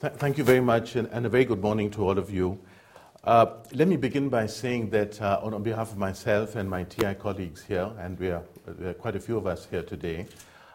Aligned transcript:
Th- 0.00 0.14
thank 0.14 0.38
you 0.38 0.44
very 0.44 0.60
much, 0.62 0.96
and, 0.96 1.08
and, 1.12 1.26
a 1.26 1.28
very 1.28 1.44
good 1.44 1.60
morning 1.60 1.90
to 1.90 2.02
all 2.02 2.16
of 2.16 2.30
you. 2.30 2.58
Uh, 3.22 3.56
let 3.74 3.86
me 3.86 3.98
begin 3.98 4.30
by 4.30 4.46
saying 4.46 4.88
that 4.88 5.20
uh, 5.20 5.38
on, 5.42 5.52
on, 5.52 5.62
behalf 5.62 5.92
of 5.92 5.98
myself 5.98 6.56
and 6.56 6.70
my 6.70 6.84
TI 6.84 7.12
colleagues 7.12 7.62
here, 7.62 7.90
and 7.98 8.18
we 8.18 8.30
are, 8.30 8.42
are 8.82 8.94
quite 8.94 9.14
a 9.14 9.20
few 9.20 9.36
of 9.36 9.46
us 9.46 9.68
here 9.70 9.82
today, 9.82 10.24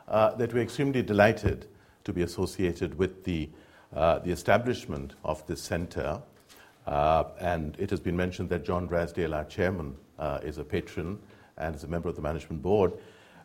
uh, 0.09 0.35
that 0.35 0.53
we're 0.53 0.61
extremely 0.61 1.01
delighted 1.01 1.65
to 2.03 2.13
be 2.13 2.21
associated 2.21 2.99
with 2.99 3.23
the, 3.23 3.49
uh, 3.95 4.19
the 4.19 4.29
establishment 4.29 5.15
of 5.23 5.43
this 5.47 5.59
center. 5.59 6.21
Uh, 6.85 7.23
and 7.39 7.75
it 7.79 7.89
has 7.89 7.99
been 7.99 8.15
mentioned 8.15 8.47
that 8.49 8.63
John 8.63 8.85
Drysdale, 8.85 9.33
our 9.33 9.45
chairman, 9.45 9.97
uh, 10.19 10.37
is 10.43 10.59
a 10.59 10.63
patron 10.63 11.17
and 11.57 11.73
is 11.73 11.83
a 11.83 11.87
member 11.87 12.09
of 12.09 12.15
the 12.15 12.21
management 12.21 12.61
board. 12.61 12.93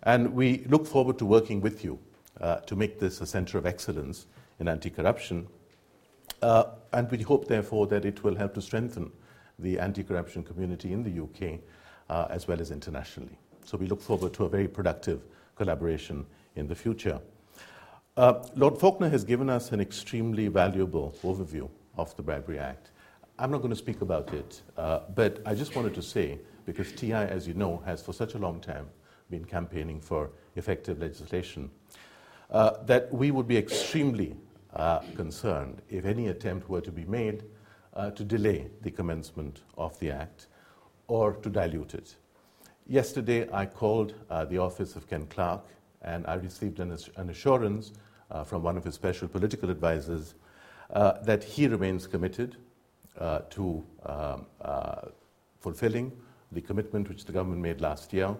And 0.03 0.35
we 0.35 0.63
look 0.69 0.87
forward 0.87 1.19
to 1.21 1.25
working 1.25 1.63
with 1.63 1.83
you 1.83 1.99
to 2.67 2.77
make 2.77 3.01
this 3.01 3.23
a 3.23 3.27
center 3.27 3.57
of 3.57 3.65
excellence 3.65 4.27
in 4.59 4.69
anti 4.69 4.91
corruption. 4.91 5.49
And 6.43 7.11
we 7.11 7.23
hope, 7.23 7.49
therefore, 7.49 7.87
that 7.89 8.05
it 8.05 8.23
will 8.25 8.35
help 8.35 8.55
to 8.55 8.63
strengthen 8.63 9.11
the 9.59 9.79
anti 9.79 10.03
corruption 10.03 10.43
community 10.43 10.93
in 10.93 11.03
the 11.03 11.23
UK 11.23 11.61
as 12.31 12.49
well 12.49 12.61
as 12.61 12.71
internationally. 12.71 13.39
So 13.65 13.77
we 13.79 13.87
look 13.87 14.01
forward 14.01 14.33
to 14.35 14.45
a 14.45 14.49
very 14.49 14.69
productive 14.69 15.23
collaboration 15.57 16.27
in 16.57 16.67
the 16.67 16.75
future. 16.75 17.21
Uh, 18.17 18.45
Lord 18.57 18.79
Faulkner 18.79 19.09
has 19.09 19.25
given 19.25 19.49
us 19.49 19.73
an 19.73 19.81
extremely 19.81 20.49
valuable 20.49 21.15
overview 21.23 21.69
of 21.97 22.15
the 22.17 22.23
Bribery 22.23 22.59
Act. 22.59 22.91
I'm 23.39 23.51
not 23.51 23.59
going 23.59 23.71
to 23.71 23.77
speak 23.77 24.01
about 24.01 24.35
it, 24.35 24.61
uh, 24.77 25.01
but 25.15 25.41
I 25.47 25.55
just 25.55 25.75
wanted 25.77 25.95
to 25.95 26.03
say, 26.03 26.39
because 26.67 26.93
TI, 26.93 27.13
as 27.13 27.47
you 27.47 27.55
know, 27.55 27.83
has 27.87 28.03
for 28.03 28.13
such 28.13 28.35
a 28.35 28.39
long 28.39 28.61
time 28.61 28.89
been 29.31 29.45
campaigning 29.45 30.01
for 30.01 30.31
effective 30.57 30.99
legislation, 30.99 31.71
uh, 32.51 32.83
that 32.85 33.13
we 33.15 33.31
would 33.31 33.47
be 33.47 33.57
extremely 33.57 34.37
uh, 34.75 35.01
concerned 35.17 35.83
if 35.89 36.05
any 36.05 36.29
attempt 36.29 36.69
were 36.69 36.81
to 36.81 36.93
be 36.93 37.05
made 37.05 37.45
uh, 37.95 38.11
to 38.11 38.25
delay 38.25 38.71
the 38.83 38.91
commencement 38.91 39.63
of 39.77 39.99
the 39.99 40.11
Act 40.11 40.47
or 41.09 41.33
to 41.33 41.51
dilute 41.51 41.95
it. 41.95 42.15
Yesterday, 42.87 43.49
I 43.53 43.67
called 43.67 44.15
uh, 44.31 44.45
the 44.45 44.59
office 44.59 44.97
of 44.97 45.09
Ken 45.09 45.27
Clarke 45.27 45.67
and 46.03 46.27
I 46.27 46.35
received 46.35 46.81
an, 46.81 46.97
an 47.17 47.31
assurance 47.31 47.93
uh, 48.31 48.45
from 48.45 48.63
one 48.63 48.77
of 48.77 48.85
his 48.85 48.95
special 48.95 49.29
political 49.29 49.71
advisors 49.71 50.35
uh, 50.93 51.21
that 51.23 51.43
he 51.43 51.67
remains 51.67 52.07
committed 52.07 52.57
uh, 53.19 53.41
to 53.51 53.85
um, 54.07 54.47
fulfilling 55.61 56.13
the 56.53 56.61
commitment 56.61 57.09
which 57.09 57.25
the 57.25 57.33
government 57.33 57.61
made 57.61 57.81
last 57.81 58.13
year, 58.13 58.35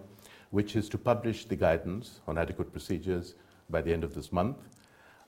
which 0.51 0.75
is 0.75 0.89
to 0.89 0.99
publish 0.99 1.45
the 1.45 1.57
guidance 1.57 2.21
on 2.27 2.39
adequate 2.39 2.73
procedures 2.73 3.35
by 3.69 3.83
the 3.83 3.93
end 3.93 4.05
of 4.05 4.15
this 4.15 4.33
month 4.33 4.57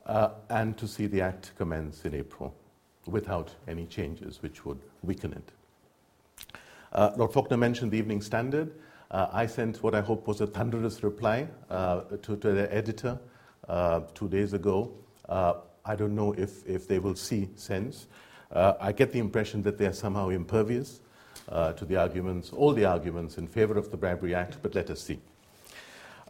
uh, 0.06 0.30
and 0.50 0.76
to 0.78 0.88
see 0.88 1.06
the 1.06 1.20
Act 1.20 1.52
commence 1.56 2.04
in 2.04 2.14
April 2.14 2.54
without 3.06 3.50
any 3.68 3.86
changes 3.86 4.42
which 4.42 4.64
would 4.64 4.78
weaken 5.02 5.32
it. 5.32 5.52
Uh, 6.92 7.10
Lord 7.16 7.32
Faulkner 7.32 7.56
mentioned 7.56 7.90
the 7.92 7.98
Evening 7.98 8.20
Standard. 8.20 8.72
Uh, 9.10 9.28
I 9.32 9.46
sent 9.46 9.82
what 9.82 9.94
I 9.94 10.00
hope 10.00 10.26
was 10.26 10.40
a 10.40 10.46
thunderous 10.46 11.02
reply 11.02 11.48
uh, 11.70 12.02
to, 12.22 12.36
to 12.36 12.52
the 12.52 12.74
editor 12.74 13.18
uh, 13.68 14.00
two 14.14 14.28
days 14.28 14.52
ago. 14.52 14.92
Uh, 15.28 15.54
I 15.84 15.96
don't 15.96 16.14
know 16.14 16.32
if, 16.32 16.66
if 16.66 16.86
they 16.86 16.98
will 16.98 17.14
see 17.14 17.48
sense. 17.56 18.06
I 18.54 18.92
get 18.92 19.12
the 19.12 19.18
impression 19.18 19.62
that 19.62 19.78
they 19.78 19.86
are 19.86 19.94
somehow 19.94 20.28
impervious 20.28 21.00
to 21.48 21.84
the 21.86 21.96
arguments, 21.96 22.50
all 22.52 22.74
the 22.74 22.84
arguments 22.84 23.38
in 23.38 23.46
favor 23.46 23.78
of 23.78 23.90
the 23.90 23.96
Bribery 23.96 24.34
Act, 24.34 24.58
but 24.62 24.74
let 24.74 24.90
us 24.90 25.00
see. 25.00 25.18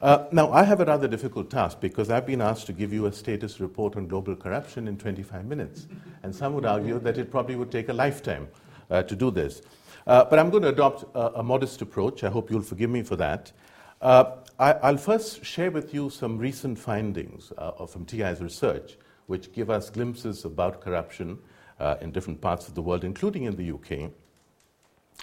Now, 0.02 0.52
I 0.52 0.64
have 0.64 0.80
a 0.80 0.84
rather 0.84 1.08
difficult 1.08 1.50
task 1.50 1.80
because 1.80 2.10
I've 2.10 2.26
been 2.26 2.40
asked 2.40 2.66
to 2.66 2.72
give 2.72 2.92
you 2.92 3.06
a 3.06 3.12
status 3.12 3.60
report 3.60 3.96
on 3.96 4.08
global 4.08 4.34
corruption 4.34 4.88
in 4.88 4.98
25 4.98 5.44
minutes. 5.46 5.86
And 6.22 6.34
some 6.34 6.54
would 6.54 6.66
argue 6.66 6.98
that 6.98 7.18
it 7.18 7.30
probably 7.30 7.56
would 7.56 7.70
take 7.70 7.88
a 7.88 7.92
lifetime 7.92 8.48
to 8.90 9.16
do 9.16 9.30
this. 9.30 9.62
Uh, 10.06 10.24
but 10.24 10.38
I'm 10.38 10.50
going 10.50 10.64
to 10.64 10.70
adopt 10.70 11.04
a, 11.14 11.38
a, 11.38 11.42
modest 11.42 11.80
approach. 11.80 12.24
I 12.24 12.30
hope 12.30 12.50
you'll 12.50 12.62
forgive 12.62 12.90
me 12.90 13.02
for 13.02 13.16
that. 13.16 13.52
Uh, 14.00 14.36
I, 14.58 14.90
will 14.90 14.98
first 14.98 15.44
share 15.44 15.70
with 15.70 15.94
you 15.94 16.10
some 16.10 16.38
recent 16.38 16.78
findings 16.78 17.52
uh, 17.56 17.86
from 17.86 18.04
TI's 18.04 18.40
research, 18.40 18.96
which 19.26 19.52
give 19.52 19.70
us 19.70 19.90
glimpses 19.90 20.44
about 20.44 20.80
corruption 20.80 21.38
uh, 21.78 21.96
in 22.00 22.10
different 22.10 22.40
parts 22.40 22.66
of 22.66 22.74
the 22.74 22.82
world, 22.82 23.04
including 23.04 23.44
in 23.44 23.54
the 23.54 23.70
UK. 23.72 24.10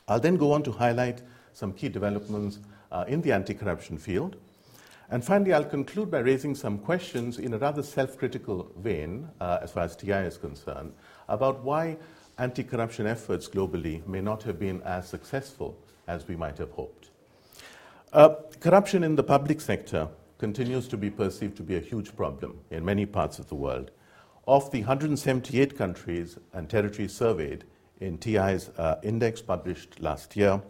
I'll 0.07 0.19
then 0.19 0.37
go 0.37 0.53
on 0.53 0.63
to 0.63 0.71
highlight 0.71 1.21
some 1.53 1.73
key 1.73 1.89
developments 1.89 2.59
uh, 2.91 3.03
in 3.07 3.21
the 3.21 3.33
anti 3.33 3.53
corruption 3.53 3.97
field. 3.97 4.37
And 5.11 5.25
finally, 5.25 5.53
I'll 5.53 5.65
conclude 5.65 6.11
by 6.11 6.19
raising 6.19 6.53
some 6.53 6.77
questions 6.77 7.39
in 7.39 7.53
a 7.55 7.57
rather 7.57 7.81
self 7.81 8.15
critical 8.17 8.71
vein, 8.77 9.27
uh, 9.41 9.57
as 9.61 9.71
far 9.71 9.83
as 9.83 9.95
TI 9.95 10.11
is 10.11 10.37
concerned, 10.37 10.93
about 11.27 11.63
why 11.63 11.97
anti 12.37 12.63
corruption 12.63 13.07
efforts 13.07 13.47
globally 13.47 14.05
may 14.07 14.21
not 14.21 14.43
have 14.43 14.59
been 14.59 14.81
as 14.83 15.07
successful 15.07 15.75
as 16.07 16.27
we 16.27 16.35
might 16.35 16.59
have 16.59 16.71
hoped. 16.71 17.09
Uh, 18.13 18.35
corruption 18.59 19.03
in 19.03 19.15
the 19.15 19.23
public 19.23 19.61
sector 19.61 20.07
continues 20.37 20.87
to 20.87 20.97
be 20.97 21.09
perceived 21.09 21.57
to 21.57 21.63
be 21.63 21.75
a 21.75 21.79
huge 21.79 22.15
problem 22.15 22.59
in 22.69 22.85
many 22.85 23.05
parts 23.05 23.39
of 23.39 23.49
the 23.49 23.55
world. 23.55 23.89
Of 24.47 24.69
the 24.71 24.79
178 24.79 25.75
countries 25.75 26.37
and 26.53 26.69
territories 26.69 27.13
surveyed 27.13 27.65
in 27.99 28.19
TI's 28.19 28.69
uh, 28.77 28.95
index 29.03 29.41
published 29.41 29.99
last 30.01 30.35
year, 30.35 30.61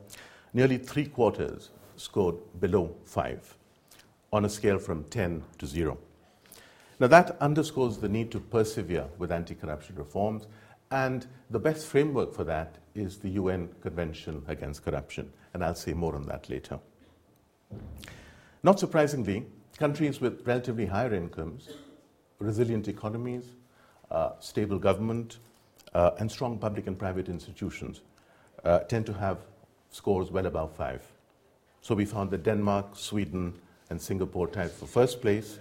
nearly 0.53 0.77
three 0.77 1.05
quarters 1.05 1.69
scored 1.97 2.35
below 2.59 2.95
five 3.03 3.58
on 4.31 4.45
a 4.45 4.49
scale 4.49 4.79
from 4.79 5.03
10 5.05 5.43
to 5.57 5.65
0. 5.65 5.97
Now, 6.99 7.07
that 7.07 7.37
underscores 7.41 7.97
the 7.97 8.09
need 8.09 8.31
to 8.31 8.39
persevere 8.39 9.05
with 9.17 9.31
anti 9.31 9.55
corruption 9.55 9.95
reforms 9.95 10.47
and 10.91 11.27
the 11.49 11.59
best 11.59 11.85
framework 11.85 12.33
for 12.33 12.43
that 12.43 12.77
is 12.95 13.17
the 13.17 13.29
UN 13.29 13.69
Convention 13.81 14.43
Against 14.47 14.83
Corruption. 14.83 15.31
And 15.53 15.63
I'll 15.63 15.75
say 15.75 15.93
more 15.93 16.15
on 16.15 16.25
that 16.27 16.49
later. 16.49 16.79
Not 18.63 18.79
surprisingly, 18.79 19.45
countries 19.77 20.19
with 20.19 20.45
relatively 20.45 20.87
higher 20.87 21.13
incomes, 21.13 21.69
resilient 22.39 22.87
economies, 22.87 23.45
uh, 24.09 24.31
stable 24.39 24.79
government, 24.79 25.37
uh, 25.93 26.11
and 26.19 26.29
strong 26.31 26.57
public 26.57 26.87
and 26.87 26.97
private 26.97 27.29
institutions 27.29 28.01
uh, 28.63 28.79
tend 28.79 29.05
to 29.05 29.13
have 29.13 29.37
scores 29.91 30.31
well 30.31 30.45
above 30.45 30.75
five. 30.75 31.01
So 31.81 31.95
we 31.95 32.05
found 32.05 32.31
that 32.31 32.43
Denmark, 32.43 32.95
Sweden, 32.95 33.53
and 33.89 34.01
Singapore 34.01 34.47
tied 34.47 34.71
for 34.71 34.85
first 34.85 35.21
place 35.21 35.59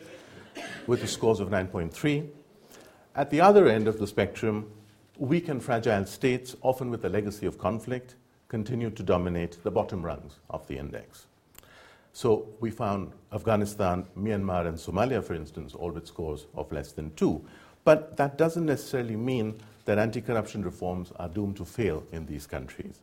with 0.87 1.01
the 1.01 1.07
scores 1.07 1.41
of 1.41 1.49
9.3. 1.49 2.29
At 3.15 3.31
the 3.31 3.41
other 3.41 3.69
end 3.69 3.89
of 3.89 3.99
the 3.99 4.07
spectrum, 4.07 4.71
weak 5.17 5.49
and 5.49 5.63
fragile 5.63 6.07
states, 6.07 6.57
often 6.63 6.91
with 6.91 7.05
a 7.05 7.09
legacy 7.09 7.47
of 7.47 7.59
conflict, 7.59 8.15
continue 8.49 8.91
to 8.91 9.03
dominate 9.03 9.63
the 9.63 9.71
bottom 9.71 10.03
rungs 10.03 10.39
of 10.49 10.67
the 10.69 10.79
index. 10.79 11.27
So 12.13 12.49
we 12.61 12.71
found 12.71 13.13
Afghanistan, 13.33 14.07
Myanmar, 14.17 14.67
and 14.67 14.77
Somalia, 14.77 15.23
for 15.23 15.35
instance, 15.35 15.75
all 15.75 15.91
with 15.91 16.07
scores 16.07 16.47
of 16.55 16.73
less 16.73 16.93
than 16.93 17.15
two. 17.15 17.45
But 17.85 18.17
that 18.17 18.37
doesn't 18.39 18.67
necessarily 18.67 19.17
mean 19.17 19.61
that 19.85 19.99
anti 19.99 20.21
corruption 20.21 20.63
reforms 20.63 21.13
are 21.17 21.29
doomed 21.29 21.57
to 21.59 21.65
fail 21.65 22.05
in 22.13 22.27
these 22.27 22.47
countries. 22.47 23.01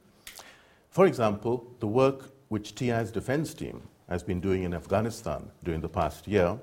For 0.89 1.05
example, 1.05 1.65
the 1.79 1.87
work 1.87 2.31
which 2.49 2.75
TI's 2.75 3.11
defense 3.11 3.53
team 3.53 3.81
has 4.09 4.23
been 4.23 4.39
doing 4.39 4.63
in 4.63 4.73
Afghanistan 4.73 5.49
during 5.63 5.81
the 5.81 5.89
past 5.89 6.27
year 6.27 6.57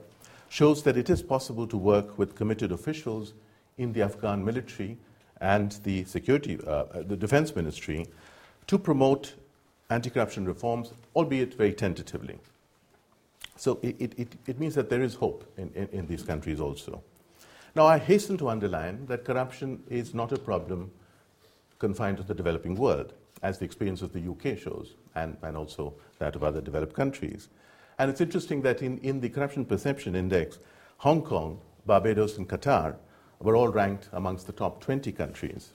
shows 0.49 0.83
that 0.83 0.97
it 0.97 1.09
is 1.09 1.23
possible 1.23 1.67
to 1.67 1.77
work 1.77 2.19
with 2.19 2.35
committed 2.35 2.73
officials 2.73 3.33
in 3.79 3.93
the 3.93 4.03
Afghan 4.03 4.45
military 4.45 4.99
and 5.41 5.73
the 5.83 6.05
security, 6.05 6.59
uh, 6.67 6.71
uh, 6.71 7.03
the 7.03 7.17
defense 7.17 7.57
ministry 7.57 8.07
to 8.67 8.79
promote 8.79 9.35
anti-corruption 9.91 10.47
reforms, 10.47 10.93
albeit 11.17 11.55
very 11.55 11.73
tentatively. 11.73 12.39
So 13.57 13.79
it, 13.83 14.13
it, 14.19 14.33
it 14.47 14.61
means 14.61 14.75
that 14.75 14.89
there 14.89 15.03
is 15.03 15.15
hope 15.15 15.51
in, 15.57 15.71
in, 15.75 15.89
in, 15.93 16.07
these 16.07 16.23
countries 16.23 16.61
also. 16.61 17.03
Now, 17.75 17.87
I 17.87 17.99
hasten 17.99 18.37
to 18.39 18.49
underline 18.49 19.07
that 19.07 19.25
corruption 19.25 19.83
is 19.89 20.15
not 20.15 20.33
a 20.33 20.39
problem 20.39 20.91
confined 21.79 22.19
to 22.19 22.23
the 22.23 22.35
developing 22.35 22.77
world, 22.77 23.13
as 23.43 23.59
the 23.59 23.65
experience 23.65 24.03
of 24.03 24.13
the 24.13 24.29
UK 24.29 24.57
shows, 24.59 24.95
and, 25.15 25.37
and 25.43 25.57
also 25.57 25.95
that 26.19 26.37
of 26.37 26.45
other 26.45 26.61
developed 26.61 26.95
countries. 26.95 27.49
And 27.99 28.11
it's 28.11 28.21
interesting 28.21 28.63
that 28.63 28.83
in, 28.83 28.99
in 28.99 29.21
the 29.21 29.29
Corruption 29.29 29.65
Perception 29.65 30.15
Index, 30.15 30.59
Hong 30.99 31.23
Kong, 31.23 31.61
Barbados, 31.87 32.39
and 32.39 32.49
Qatar 32.49 32.97
were 33.41 33.57
all 33.57 33.69
ranked 33.69 34.09
amongst 34.13 34.47
the 34.47 34.53
top 34.53 34.81
20 34.81 35.11
countries. 35.13 35.73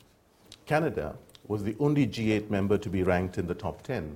Canada 0.65 1.15
was 1.47 1.63
the 1.63 1.75
only 1.79 2.07
G8 2.07 2.49
member 2.49 2.77
to 2.77 2.89
be 2.89 3.03
ranked 3.03 3.37
in 3.37 3.47
the 3.47 3.55
top 3.55 3.81
10. 3.83 4.15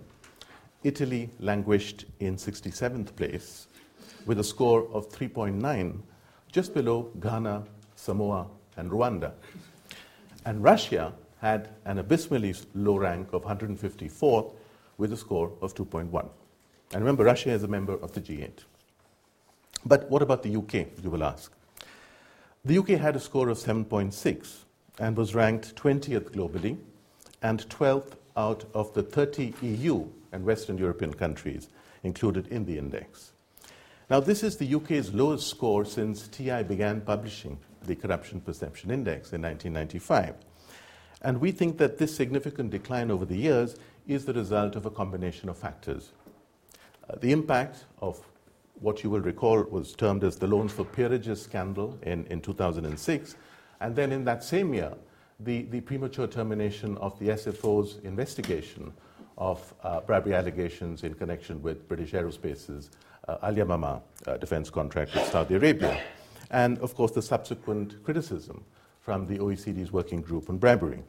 Italy 0.83 1.29
languished 1.39 2.05
in 2.19 2.35
67th 2.35 3.15
place 3.15 3.67
with 4.25 4.39
a 4.39 4.43
score 4.43 4.87
of 4.93 5.09
3.9, 5.09 6.01
just 6.51 6.73
below 6.73 7.11
Ghana, 7.19 7.63
Samoa, 7.95 8.47
and 8.77 8.89
Rwanda. 8.89 9.33
And 10.45 10.63
Russia 10.63 11.13
had 11.41 11.69
an 11.85 11.97
abysmally 11.97 12.53
low 12.75 12.97
rank 12.97 13.33
of 13.33 13.43
154th 13.43 14.53
with 14.97 15.11
a 15.11 15.17
score 15.17 15.51
of 15.61 15.73
2.1. 15.73 16.29
And 16.93 17.01
remember, 17.01 17.23
Russia 17.23 17.49
is 17.49 17.63
a 17.63 17.67
member 17.67 17.93
of 17.93 18.11
the 18.13 18.21
G8. 18.21 18.63
But 19.83 20.09
what 20.11 20.21
about 20.21 20.43
the 20.43 20.55
UK, 20.55 21.03
you 21.03 21.09
will 21.09 21.23
ask? 21.23 21.51
The 22.63 22.77
UK 22.77 22.89
had 22.89 23.15
a 23.15 23.19
score 23.19 23.49
of 23.49 23.57
7.6 23.57 24.57
and 24.99 25.17
was 25.17 25.33
ranked 25.33 25.75
20th 25.75 26.29
globally 26.29 26.77
and 27.41 27.67
12th 27.69 28.13
out 28.37 28.65
of 28.75 28.93
the 28.93 29.01
30 29.01 29.55
EU 29.63 30.05
and 30.31 30.45
Western 30.45 30.77
European 30.77 31.11
countries 31.11 31.69
included 32.03 32.47
in 32.47 32.65
the 32.65 32.77
index. 32.77 33.31
Now, 34.11 34.19
this 34.19 34.43
is 34.43 34.57
the 34.57 34.75
UK's 34.75 35.11
lowest 35.11 35.47
score 35.47 35.85
since 35.85 36.27
TI 36.27 36.61
began 36.61 37.01
publishing 37.01 37.57
the 37.87 37.95
Corruption 37.95 38.41
Perception 38.41 38.91
Index 38.91 39.33
in 39.33 39.41
1995. 39.41 40.35
And 41.21 41.39
we 41.39 41.51
think 41.51 41.77
that 41.77 41.97
this 41.97 42.15
significant 42.15 42.71
decline 42.71 43.11
over 43.11 43.25
the 43.25 43.37
years 43.37 43.75
is 44.07 44.25
the 44.25 44.33
result 44.33 44.75
of 44.75 44.85
a 44.85 44.89
combination 44.89 45.49
of 45.49 45.57
factors. 45.57 46.11
Uh, 47.09 47.15
the 47.19 47.31
impact 47.31 47.85
of 48.01 48.19
what 48.79 49.03
you 49.03 49.09
will 49.09 49.21
recall 49.21 49.61
was 49.63 49.93
termed 49.93 50.23
as 50.23 50.37
the 50.37 50.47
Loans 50.47 50.71
for 50.71 50.83
Peerages 50.83 51.41
scandal 51.41 51.97
in, 52.01 52.25
in 52.25 52.41
2006, 52.41 53.35
and 53.79 53.95
then 53.95 54.11
in 54.11 54.25
that 54.25 54.43
same 54.43 54.73
year, 54.73 54.93
the, 55.39 55.63
the 55.63 55.81
premature 55.81 56.27
termination 56.27 56.97
of 56.97 57.17
the 57.19 57.29
SFO's 57.29 57.97
investigation 58.03 58.91
of 59.37 59.73
uh, 59.83 60.01
bribery 60.01 60.33
allegations 60.33 61.03
in 61.03 61.13
connection 61.13 61.61
with 61.61 61.87
British 61.87 62.11
Aerospace's 62.11 62.89
uh, 63.27 63.37
Al 63.43 63.53
Yamama 63.53 64.01
uh, 64.27 64.37
defense 64.37 64.69
contract 64.69 65.13
with 65.13 65.27
Saudi 65.27 65.55
Arabia. 65.55 66.01
And 66.49 66.77
of 66.79 66.95
course, 66.95 67.11
the 67.11 67.21
subsequent 67.21 68.03
criticism 68.03 68.63
from 69.01 69.27
the 69.27 69.39
OECD's 69.39 69.91
working 69.91 70.21
group 70.21 70.49
on 70.49 70.57
bribery. 70.57 71.03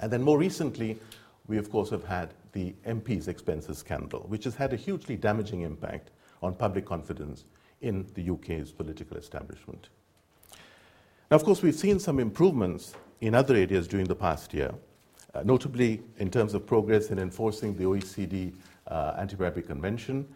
And 0.00 0.10
then 0.10 0.22
more 0.22 0.38
recently, 0.38 0.98
we 1.46 1.58
of 1.58 1.70
course 1.70 1.90
have 1.90 2.04
had 2.04 2.30
the 2.52 2.74
MP's 2.86 3.28
expenses 3.28 3.78
scandal, 3.78 4.20
which 4.28 4.44
has 4.44 4.54
had 4.54 4.72
a 4.72 4.76
hugely 4.76 5.16
damaging 5.16 5.62
impact 5.62 6.10
on 6.42 6.54
public 6.54 6.86
confidence 6.86 7.44
in 7.80 8.06
the 8.14 8.30
UK's 8.30 8.72
political 8.72 9.16
establishment. 9.16 9.88
Now, 11.30 11.36
of 11.36 11.44
course, 11.44 11.62
we've 11.62 11.74
seen 11.74 11.98
some 11.98 12.18
improvements 12.18 12.94
in 13.20 13.34
other 13.34 13.54
areas 13.54 13.86
during 13.86 14.06
the 14.06 14.16
past 14.16 14.52
year, 14.52 14.74
uh, 15.34 15.42
notably 15.44 16.02
in 16.18 16.30
terms 16.30 16.54
of 16.54 16.66
progress 16.66 17.10
in 17.10 17.18
enforcing 17.18 17.76
the 17.76 17.84
OECD 17.84 18.52
uh, 18.88 19.14
Anti 19.18 19.36
Bribery 19.36 19.62
Convention, 19.62 20.26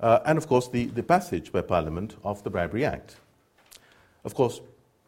uh, 0.00 0.20
and 0.26 0.36
of 0.36 0.46
course, 0.46 0.68
the, 0.68 0.86
the 0.86 1.02
passage 1.02 1.52
by 1.52 1.62
Parliament 1.62 2.16
of 2.24 2.42
the 2.42 2.50
Bribery 2.50 2.84
Act. 2.84 3.16
Of 4.24 4.34
course, 4.34 4.60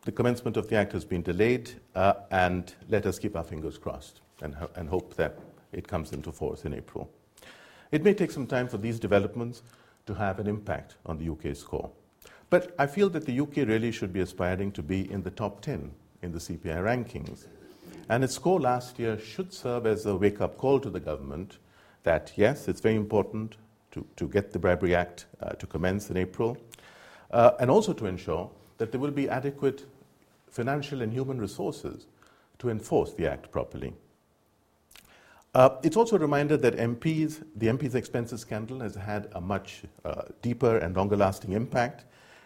the 0.07 0.13
commencement 0.13 0.57
of 0.57 0.69
the 0.69 0.77
Act 0.77 0.93
has 0.93 1.05
been 1.05 1.21
delayed, 1.21 1.73
uh, 1.97 2.15
and 2.31 2.73
let 2.89 3.07
us 3.07 3.19
keep 3.19 3.35
our 3.35 3.43
fingers 3.43 3.77
crossed 3.77 4.21
and, 4.41 4.55
ho- 4.55 4.71
and 4.77 4.89
hope 4.89 5.17
that 5.17 5.37
it 5.73 5.89
comes 5.89 6.13
into 6.13 6.31
force 6.31 6.65
in 6.65 6.73
April. 6.73 7.11
It 7.91 8.05
may 8.05 8.15
take 8.15 8.31
some 8.31 8.47
time 8.47 8.69
for 8.69 8.79
these 8.79 9.01
developments 9.01 9.63
to 10.07 10.15
have 10.15 10.39
an 10.39 10.47
impact 10.47 10.95
on 11.07 11.19
the 11.19 11.29
UK 11.29 11.57
score. 11.57 11.91
But 12.51 12.73
I 12.79 12.87
feel 12.87 13.11
that 13.11 13.27
the 13.27 13.41
UK 13.41 13.57
really 13.69 13.91
should 13.91 14.13
be 14.13 14.21
aspiring 14.21 14.71
to 14.73 14.83
be 14.83 15.11
in 15.11 15.25
the 15.25 15.31
top 15.33 15.61
10 15.61 15.91
in 16.23 16.31
the 16.31 16.39
CPI 16.39 16.77
rankings. 16.85 17.47
And 18.09 18.23
its 18.23 18.35
score 18.35 18.61
last 18.61 19.01
year 19.01 19.19
should 19.19 19.53
serve 19.53 19.87
as 19.87 20.07
a 20.07 20.15
wake 20.15 20.41
up 20.41 20.57
call 20.57 20.79
to 20.81 20.89
the 20.89 21.01
government 21.01 21.59
that, 22.05 22.33
yes, 22.37 22.69
it's 22.69 22.81
very 22.81 22.95
important 22.95 23.57
to, 23.91 24.07
to 24.15 24.29
get 24.29 24.53
the 24.53 24.61
Bribery 24.61 24.95
Act 24.95 25.27
uh, 25.43 25.51
to 25.51 25.67
commence 25.67 26.11
in 26.11 26.17
April, 26.17 26.57
uh, 27.33 27.53
and 27.59 27.69
also 27.69 27.93
to 27.93 28.07
ensure 28.07 28.49
that 28.79 28.93
there 28.93 29.01
will 29.01 29.11
be 29.11 29.29
adequate 29.29 29.85
financial 30.57 31.03
and 31.03 31.13
human 31.13 31.39
resources 31.39 32.07
to 32.59 32.71
enforce 32.71 33.13
the 33.13 33.31
Act 33.31 33.51
properly. 33.51 33.93
Uh, 35.55 35.77
it's 35.83 35.97
also 35.97 36.17
a 36.17 36.19
reminder 36.19 36.57
that 36.57 36.77
MPs, 36.77 37.43
the 37.55 37.67
MP's 37.67 37.95
expenses 37.95 38.41
scandal 38.41 38.81
has 38.81 38.95
had 38.95 39.29
a 39.35 39.41
much 39.41 39.83
uh, 40.05 40.23
deeper 40.43 40.79
and 40.79 40.97
longer 40.97 41.17
lasting 41.17 41.53
impact, 41.53 42.05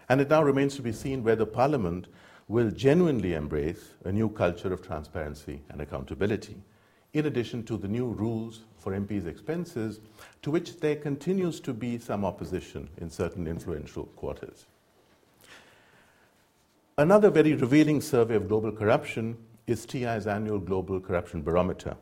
and 0.09 0.21
it 0.21 0.29
now 0.29 0.43
remains 0.43 0.77
to 0.77 0.83
be 0.83 0.93
seen 0.93 1.23
whether 1.23 1.47
Parliament 1.47 2.09
will 2.49 2.71
genuinely 2.71 3.35
embrace 3.35 3.91
a 4.05 4.13
new 4.13 4.29
culture 4.29 4.73
of 4.73 4.83
transparency 4.83 5.63
and 5.71 5.81
accountability, 5.81 6.57
in 7.13 7.27
addition 7.27 7.63
to 7.63 7.77
the 7.77 7.89
new 7.89 8.07
rules 8.07 8.61
for 8.77 8.93
MPs' 8.93 9.27
expenses, 9.27 10.01
to 10.43 10.51
which 10.51 10.81
there 10.81 10.97
continues 10.97 11.61
to 11.61 11.73
be 11.73 11.99
some 11.99 12.25
opposition 12.25 12.89
in 12.99 13.09
certain 13.09 13.47
influential 13.47 14.07
quarters. 14.17 14.67
Another 17.01 17.31
very 17.31 17.55
revealing 17.55 18.03
survey 18.03 18.35
of 18.35 18.47
global 18.47 18.71
corruption 18.71 19.39
is 19.67 19.87
TI's 19.87 20.27
annual 20.27 20.59
Global 20.59 21.01
Corruption 21.01 21.43
Barometer, 21.43 21.97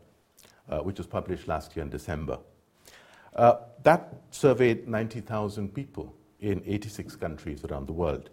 uh, 0.69 0.81
which 0.81 0.99
was 0.99 1.07
published 1.07 1.47
last 1.47 1.77
year 1.77 1.85
in 1.85 1.89
December. 1.89 2.41
Uh, 3.33 3.59
that 3.85 4.13
surveyed 4.33 4.89
90,000 4.89 5.73
people 5.73 6.13
in 6.41 6.65
86 6.67 7.15
countries 7.15 7.65
around 7.65 7.87
the 7.87 7.93
world. 7.93 8.31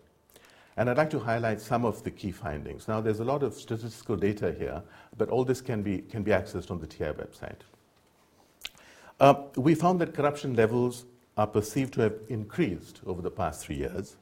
And 0.76 0.90
I'd 0.90 0.98
like 0.98 1.12
to 1.12 1.20
highlight 1.20 1.62
some 1.62 1.86
of 1.86 2.02
the 2.02 2.10
key 2.10 2.32
findings. 2.32 2.88
Now, 2.88 3.00
there's 3.00 3.20
a 3.20 3.24
lot 3.24 3.44
of 3.44 3.54
statistical 3.54 4.16
data 4.16 4.52
here, 4.58 4.82
but 5.20 5.30
all 5.30 5.46
this 5.46 5.62
can 5.62 5.84
be, 5.84 6.00
can 6.00 6.24
be 6.24 6.32
accessed 6.32 6.72
on 6.72 6.80
the 6.80 6.88
TI 6.88 7.14
website. 7.14 7.62
Uh, 9.20 9.36
we 9.56 9.76
found 9.76 10.02
that 10.02 10.16
corruption 10.16 10.56
levels 10.56 11.06
are 11.38 11.46
perceived 11.46 11.94
to 11.94 12.02
have 12.02 12.16
increased 12.28 13.02
over 13.06 13.22
the 13.22 13.30
past 13.30 13.64
three 13.64 13.76
years. 13.76 14.16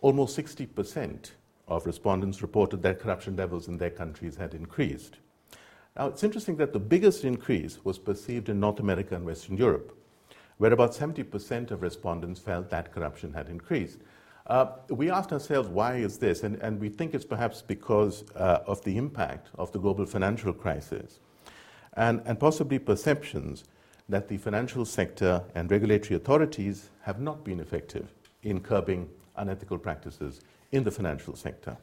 Almost 0.00 0.34
60% 0.38 1.32
of 1.68 1.86
respondents 1.86 2.42
reported 2.42 2.82
that 2.82 2.98
corruption 2.98 3.36
levels 3.36 3.68
in 3.68 3.76
their 3.76 3.90
countries 3.90 4.36
had 4.36 4.54
increased. 4.54 5.18
Now, 5.96 6.06
it's 6.06 6.24
interesting 6.24 6.56
that 6.56 6.72
the 6.72 6.78
biggest 6.78 7.24
increase 7.24 7.84
was 7.84 7.98
perceived 7.98 8.48
in 8.48 8.58
North 8.58 8.80
America 8.80 9.14
and 9.14 9.24
Western 9.24 9.56
Europe, 9.56 9.96
where 10.56 10.72
about 10.72 10.92
70% 10.92 11.70
of 11.70 11.82
respondents 11.82 12.40
felt 12.40 12.70
that 12.70 12.92
corruption 12.92 13.32
had 13.32 13.48
increased. 13.48 13.98
Uh, 14.46 14.66
we 14.88 15.10
asked 15.10 15.32
ourselves, 15.32 15.68
why 15.68 15.96
is 15.96 16.18
this? 16.18 16.42
And, 16.42 16.56
and 16.62 16.80
we 16.80 16.88
think 16.88 17.14
it's 17.14 17.24
perhaps 17.24 17.60
because 17.60 18.24
uh, 18.34 18.60
of 18.66 18.82
the 18.84 18.96
impact 18.96 19.48
of 19.56 19.70
the 19.72 19.78
global 19.78 20.06
financial 20.06 20.54
crisis 20.54 21.20
and, 21.94 22.22
and 22.24 22.40
possibly 22.40 22.78
perceptions 22.78 23.64
that 24.08 24.28
the 24.28 24.38
financial 24.38 24.86
sector 24.86 25.44
and 25.54 25.70
regulatory 25.70 26.16
authorities 26.16 26.88
have 27.02 27.20
not 27.20 27.44
been 27.44 27.60
effective 27.60 28.14
in 28.42 28.60
curbing 28.60 29.08
unethical 29.36 29.76
practices 29.76 30.40
in 30.72 30.84
the 30.84 30.90
financial 30.90 31.34
sector. 31.34 31.76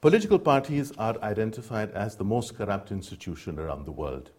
Political 0.00 0.38
parties 0.38 0.92
are 0.96 1.20
identified 1.22 1.90
as 1.90 2.14
the 2.14 2.24
most 2.24 2.56
corrupt 2.56 2.92
institution 2.92 3.58
around 3.58 3.84
the 3.84 3.92
world. 3.92 4.30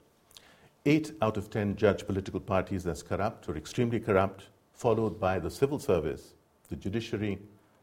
Eight 0.86 1.12
out 1.22 1.36
of 1.36 1.50
ten 1.50 1.76
judge 1.76 2.06
political 2.08 2.40
parties 2.40 2.88
as 2.88 3.04
corrupt 3.04 3.50
or 3.50 3.58
extremely 3.58 4.00
corrupt, 4.00 4.46
followed 4.74 5.20
by 5.20 5.38
the 5.38 5.52
civil 5.52 5.78
service, 5.78 6.34
the 6.70 6.78
judiciary, 6.78 7.40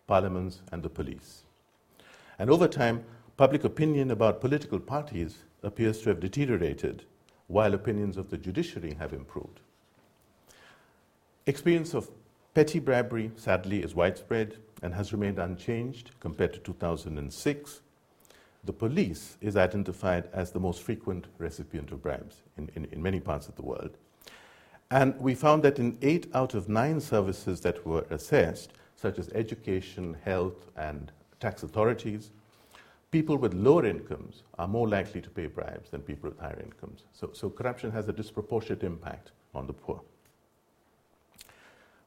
parliaments, 0.06 0.62
and 0.72 0.82
the 0.82 0.88
police. 0.88 1.42
And 2.38 2.48
over 2.48 2.66
time, 2.66 3.04
public 3.36 3.64
opinion 3.64 4.10
about 4.10 4.40
political 4.40 4.80
parties 4.80 5.44
appears 5.62 6.00
to 6.00 6.08
have 6.08 6.20
deteriorated, 6.20 7.04
while 7.48 7.74
opinions 7.74 8.16
of 8.16 8.30
the 8.30 8.38
judiciary 8.38 8.96
have 8.98 9.12
improved. 9.12 9.60
Experience 11.44 11.92
of 11.92 12.08
Petty 12.56 12.78
bribery, 12.78 13.30
sadly, 13.36 13.82
is 13.82 13.94
widespread 13.94 14.56
and 14.80 14.94
has 14.94 15.12
remained 15.12 15.38
unchanged 15.38 16.12
compared 16.20 16.54
to 16.54 16.58
2006. 16.60 17.82
The 18.64 18.72
police 18.72 19.36
is 19.42 19.58
identified 19.58 20.30
as 20.32 20.52
the 20.52 20.58
most 20.58 20.80
frequent 20.80 21.26
recipient 21.36 21.92
of 21.92 22.02
bribes 22.02 22.36
in, 22.56 22.70
in, 22.74 22.86
in 22.86 23.02
many 23.02 23.20
parts 23.20 23.46
of 23.46 23.56
the 23.56 23.62
world. 23.62 23.98
And 24.90 25.20
we 25.20 25.34
found 25.34 25.64
that 25.64 25.78
in 25.78 25.98
eight 26.00 26.30
out 26.32 26.54
of 26.54 26.66
nine 26.66 26.98
services 26.98 27.60
that 27.60 27.86
were 27.86 28.06
assessed, 28.08 28.72
such 28.96 29.18
as 29.18 29.28
education, 29.34 30.16
health, 30.24 30.70
and 30.78 31.12
tax 31.40 31.62
authorities, 31.62 32.30
people 33.10 33.36
with 33.36 33.52
lower 33.52 33.84
incomes 33.84 34.44
are 34.58 34.66
more 34.66 34.88
likely 34.88 35.20
to 35.20 35.28
pay 35.28 35.46
bribes 35.46 35.90
than 35.90 36.00
people 36.00 36.30
with 36.30 36.38
higher 36.38 36.62
incomes. 36.64 37.04
So, 37.12 37.28
so 37.34 37.50
corruption 37.50 37.90
has 37.90 38.08
a 38.08 38.14
disproportionate 38.14 38.82
impact 38.82 39.32
on 39.54 39.66
the 39.66 39.74
poor. 39.74 40.00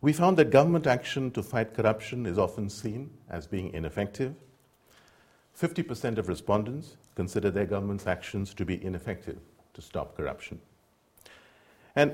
We 0.01 0.13
found 0.13 0.37
that 0.37 0.49
government 0.49 0.87
action 0.87 1.29
to 1.31 1.43
fight 1.43 1.73
corruption 1.73 2.25
is 2.25 2.37
often 2.37 2.69
seen 2.69 3.09
as 3.29 3.47
being 3.47 3.73
ineffective. 3.73 4.33
50% 5.59 6.17
of 6.17 6.29
respondents 6.29 6.95
consider 7.15 7.51
their 7.51 7.65
government's 7.65 8.07
actions 8.07 8.53
to 8.53 8.63
be 8.63 8.81
ineffective 8.83 9.39
to 9.73 9.81
stop 9.81 10.15
corruption. 10.15 10.61
And 11.97 12.13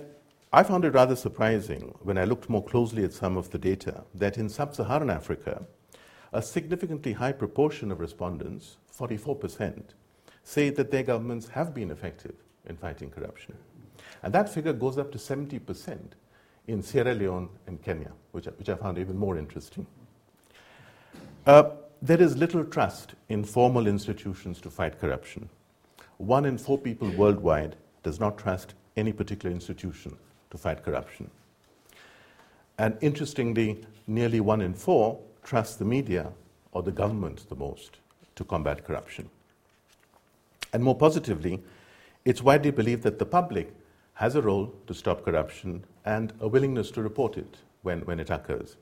I 0.52 0.64
found 0.64 0.84
it 0.84 0.96
rather 0.96 1.16
surprising 1.16 1.94
when 2.02 2.18
I 2.18 2.24
looked 2.24 2.50
more 2.50 2.64
closely 2.64 3.04
at 3.04 3.14
some 3.14 3.38
of 3.38 3.52
the 3.52 3.60
data 3.60 4.04
that 4.16 4.38
in 4.38 4.50
sub 4.50 4.74
Saharan 4.74 5.12
Africa, 5.12 5.68
a 6.34 6.42
significantly 6.42 7.14
high 7.14 7.34
proportion 7.34 7.92
of 7.92 8.00
respondents, 8.00 8.78
44%, 8.98 9.84
say 10.44 10.72
that 10.72 10.90
their 10.90 11.04
governments 11.04 11.50
have 11.50 11.74
been 11.74 11.92
effective 11.92 12.36
in 12.66 12.78
fighting 12.78 13.12
corruption. 13.12 13.56
And 14.24 14.34
that 14.34 14.50
figure 14.52 14.74
goes 14.74 14.98
up 14.98 15.12
to 15.12 15.20
70% 15.20 16.14
in 16.68 16.82
Sierra 16.82 17.14
Leone 17.14 17.50
and 17.68 17.82
Kenya, 17.82 18.12
which, 18.32 18.46
which 18.46 18.70
I 18.70 18.76
found 18.76 18.98
even 18.98 19.18
more 19.18 19.38
interesting. 19.38 19.86
Uh, 21.46 21.70
there 22.02 22.22
is 22.22 22.38
little 22.38 22.64
trust 22.64 23.14
in 23.30 23.44
formal 23.44 23.88
institutions 23.88 24.60
to 24.62 24.70
fight 24.70 25.00
corruption. 25.00 25.50
One 26.18 26.46
in 26.46 26.58
four 26.58 26.78
people 26.78 27.10
worldwide 27.12 27.76
does 28.04 28.20
not 28.20 28.38
trust 28.38 28.74
any 28.98 29.12
particular 29.12 29.54
institution 29.54 30.18
to 30.52 30.58
fight 30.58 30.84
corruption. 30.84 31.30
And 32.78 32.98
interestingly, 33.02 33.86
nearly 34.08 34.40
one 34.40 34.62
in 34.62 34.74
four 34.74 35.20
trust 35.44 35.80
the 35.80 35.86
media 35.86 36.32
or 36.72 36.84
the 36.84 36.92
government 36.92 37.48
the 37.50 37.56
most 37.56 37.98
to 38.36 38.44
combat 38.44 38.84
corruption. 38.84 39.30
And 40.74 40.84
more 40.84 40.96
positively, 40.96 41.62
it's 42.26 42.42
widely 42.42 42.72
believed 42.72 43.04
that 43.04 43.20
the 43.20 43.26
public 43.26 43.74
has 44.16 44.36
a 44.36 44.42
role 44.42 44.74
to 44.88 44.94
stop 44.94 45.24
corruption 45.24 45.84
and 46.06 46.32
a 46.40 46.48
willingness 46.48 46.92
to 46.92 47.02
report 47.02 47.38
it 47.38 47.58
when, 47.82 48.02
when 48.02 48.20
it 48.20 48.30
occurs. 48.30 48.78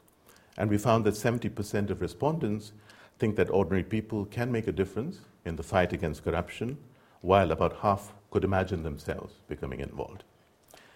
And 0.58 0.70
we 0.70 0.78
found 0.78 1.06
that 1.06 1.16
70% 1.16 1.90
of 1.90 2.02
respondents 2.02 2.74
think 3.18 3.36
that 3.38 3.50
ordinary 3.50 3.84
people 3.84 4.26
can 4.26 4.52
make 4.52 4.68
a 4.68 4.72
difference 4.72 5.22
in 5.46 5.56
the 5.56 5.64
fight 5.64 5.94
against 5.94 6.24
corruption, 6.24 6.78
while 7.22 7.52
about 7.52 7.78
half 7.78 8.14
could 8.32 8.44
imagine 8.44 8.84
themselves 8.84 9.36
becoming 9.48 9.80
involved. 9.80 10.24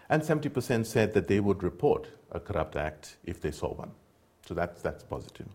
And 0.10 0.22
70% 0.22 0.86
said 0.86 1.14
that 1.14 1.28
they 1.28 1.40
would 1.40 1.64
report 1.64 2.08
a 2.32 2.40
corrupt 2.40 2.76
act 2.76 3.18
if 3.24 3.42
they 3.42 3.52
saw 3.52 3.74
one. 3.74 3.92
So 4.46 4.54
that's, 4.54 4.82
that's 4.82 5.04
positive. 5.04 5.48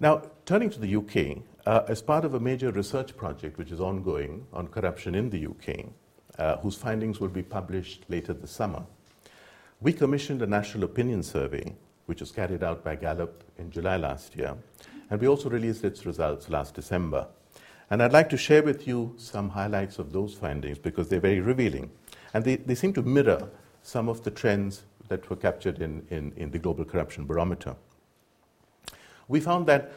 Now, 0.00 0.22
turning 0.46 0.70
to 0.70 0.78
the 0.78 0.96
UK, 0.96 1.42
uh, 1.66 1.84
as 1.88 2.02
part 2.02 2.24
of 2.24 2.34
a 2.34 2.40
major 2.40 2.70
research 2.70 3.16
project 3.16 3.58
which 3.58 3.72
is 3.72 3.80
ongoing 3.80 4.46
on 4.52 4.68
corruption 4.68 5.14
in 5.14 5.30
the 5.30 5.46
UK, 5.46 5.86
uh, 6.38 6.56
whose 6.58 6.76
findings 6.76 7.18
will 7.20 7.28
be 7.28 7.42
published 7.42 8.04
later 8.08 8.32
this 8.32 8.52
summer, 8.52 8.84
we 9.80 9.92
commissioned 9.92 10.42
a 10.42 10.46
national 10.46 10.84
opinion 10.84 11.22
survey, 11.22 11.74
which 12.06 12.20
was 12.20 12.32
carried 12.32 12.62
out 12.64 12.82
by 12.82 12.96
Gallup 12.96 13.44
in 13.58 13.70
July 13.70 13.96
last 13.96 14.34
year, 14.34 14.56
and 15.10 15.20
we 15.20 15.28
also 15.28 15.48
released 15.48 15.84
its 15.84 16.04
results 16.04 16.48
last 16.48 16.74
December. 16.74 17.26
And 17.90 18.02
I'd 18.02 18.12
like 18.12 18.28
to 18.30 18.36
share 18.36 18.62
with 18.62 18.86
you 18.86 19.14
some 19.16 19.48
highlights 19.48 19.98
of 19.98 20.12
those 20.12 20.34
findings 20.34 20.78
because 20.78 21.08
they're 21.08 21.20
very 21.20 21.40
revealing. 21.40 21.90
And 22.34 22.44
they, 22.44 22.56
they 22.56 22.74
seem 22.74 22.92
to 22.94 23.02
mirror 23.02 23.48
some 23.82 24.08
of 24.08 24.22
the 24.24 24.30
trends 24.30 24.82
that 25.08 25.30
were 25.30 25.36
captured 25.36 25.80
in, 25.80 26.06
in, 26.10 26.32
in 26.36 26.50
the 26.50 26.58
Global 26.58 26.84
Corruption 26.84 27.24
Barometer. 27.24 27.76
We 29.26 29.40
found 29.40 29.66
that 29.66 29.92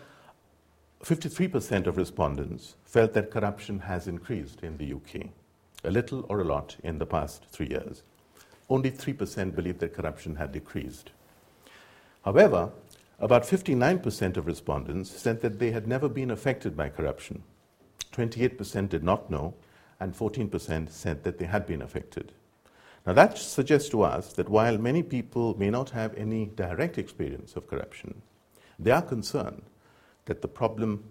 53% 1.03 1.87
of 1.87 1.97
respondents 1.97 2.75
felt 2.85 3.13
that 3.13 3.31
corruption 3.31 3.79
has 3.79 4.07
increased 4.07 4.61
in 4.61 4.77
the 4.77 4.93
UK, 4.93 5.27
a 5.83 5.91
little 5.91 6.25
or 6.29 6.39
a 6.39 6.45
lot 6.45 6.77
in 6.83 6.99
the 6.99 7.05
past 7.05 7.45
three 7.51 7.67
years. 7.67 8.03
Only 8.71 8.89
3% 8.89 9.53
believed 9.53 9.81
that 9.81 9.93
corruption 9.93 10.37
had 10.37 10.53
decreased. 10.53 11.11
However, 12.23 12.71
about 13.19 13.43
59% 13.43 14.37
of 14.37 14.47
respondents 14.47 15.11
said 15.11 15.41
that 15.41 15.59
they 15.59 15.71
had 15.71 15.89
never 15.89 16.07
been 16.07 16.31
affected 16.31 16.77
by 16.77 16.87
corruption. 16.87 17.43
28% 18.13 18.87
did 18.87 19.03
not 19.03 19.29
know, 19.29 19.55
and 19.99 20.15
14% 20.15 20.89
said 20.89 21.25
that 21.25 21.37
they 21.37 21.47
had 21.47 21.67
been 21.67 21.81
affected. 21.81 22.31
Now, 23.05 23.11
that 23.11 23.37
suggests 23.37 23.89
to 23.89 24.03
us 24.03 24.31
that 24.33 24.47
while 24.47 24.77
many 24.77 25.03
people 25.03 25.59
may 25.59 25.69
not 25.69 25.89
have 25.89 26.15
any 26.15 26.45
direct 26.45 26.97
experience 26.97 27.57
of 27.57 27.67
corruption, 27.67 28.21
they 28.79 28.91
are 28.91 29.01
concerned 29.01 29.63
that 30.25 30.41
the 30.41 30.47
problem 30.47 31.03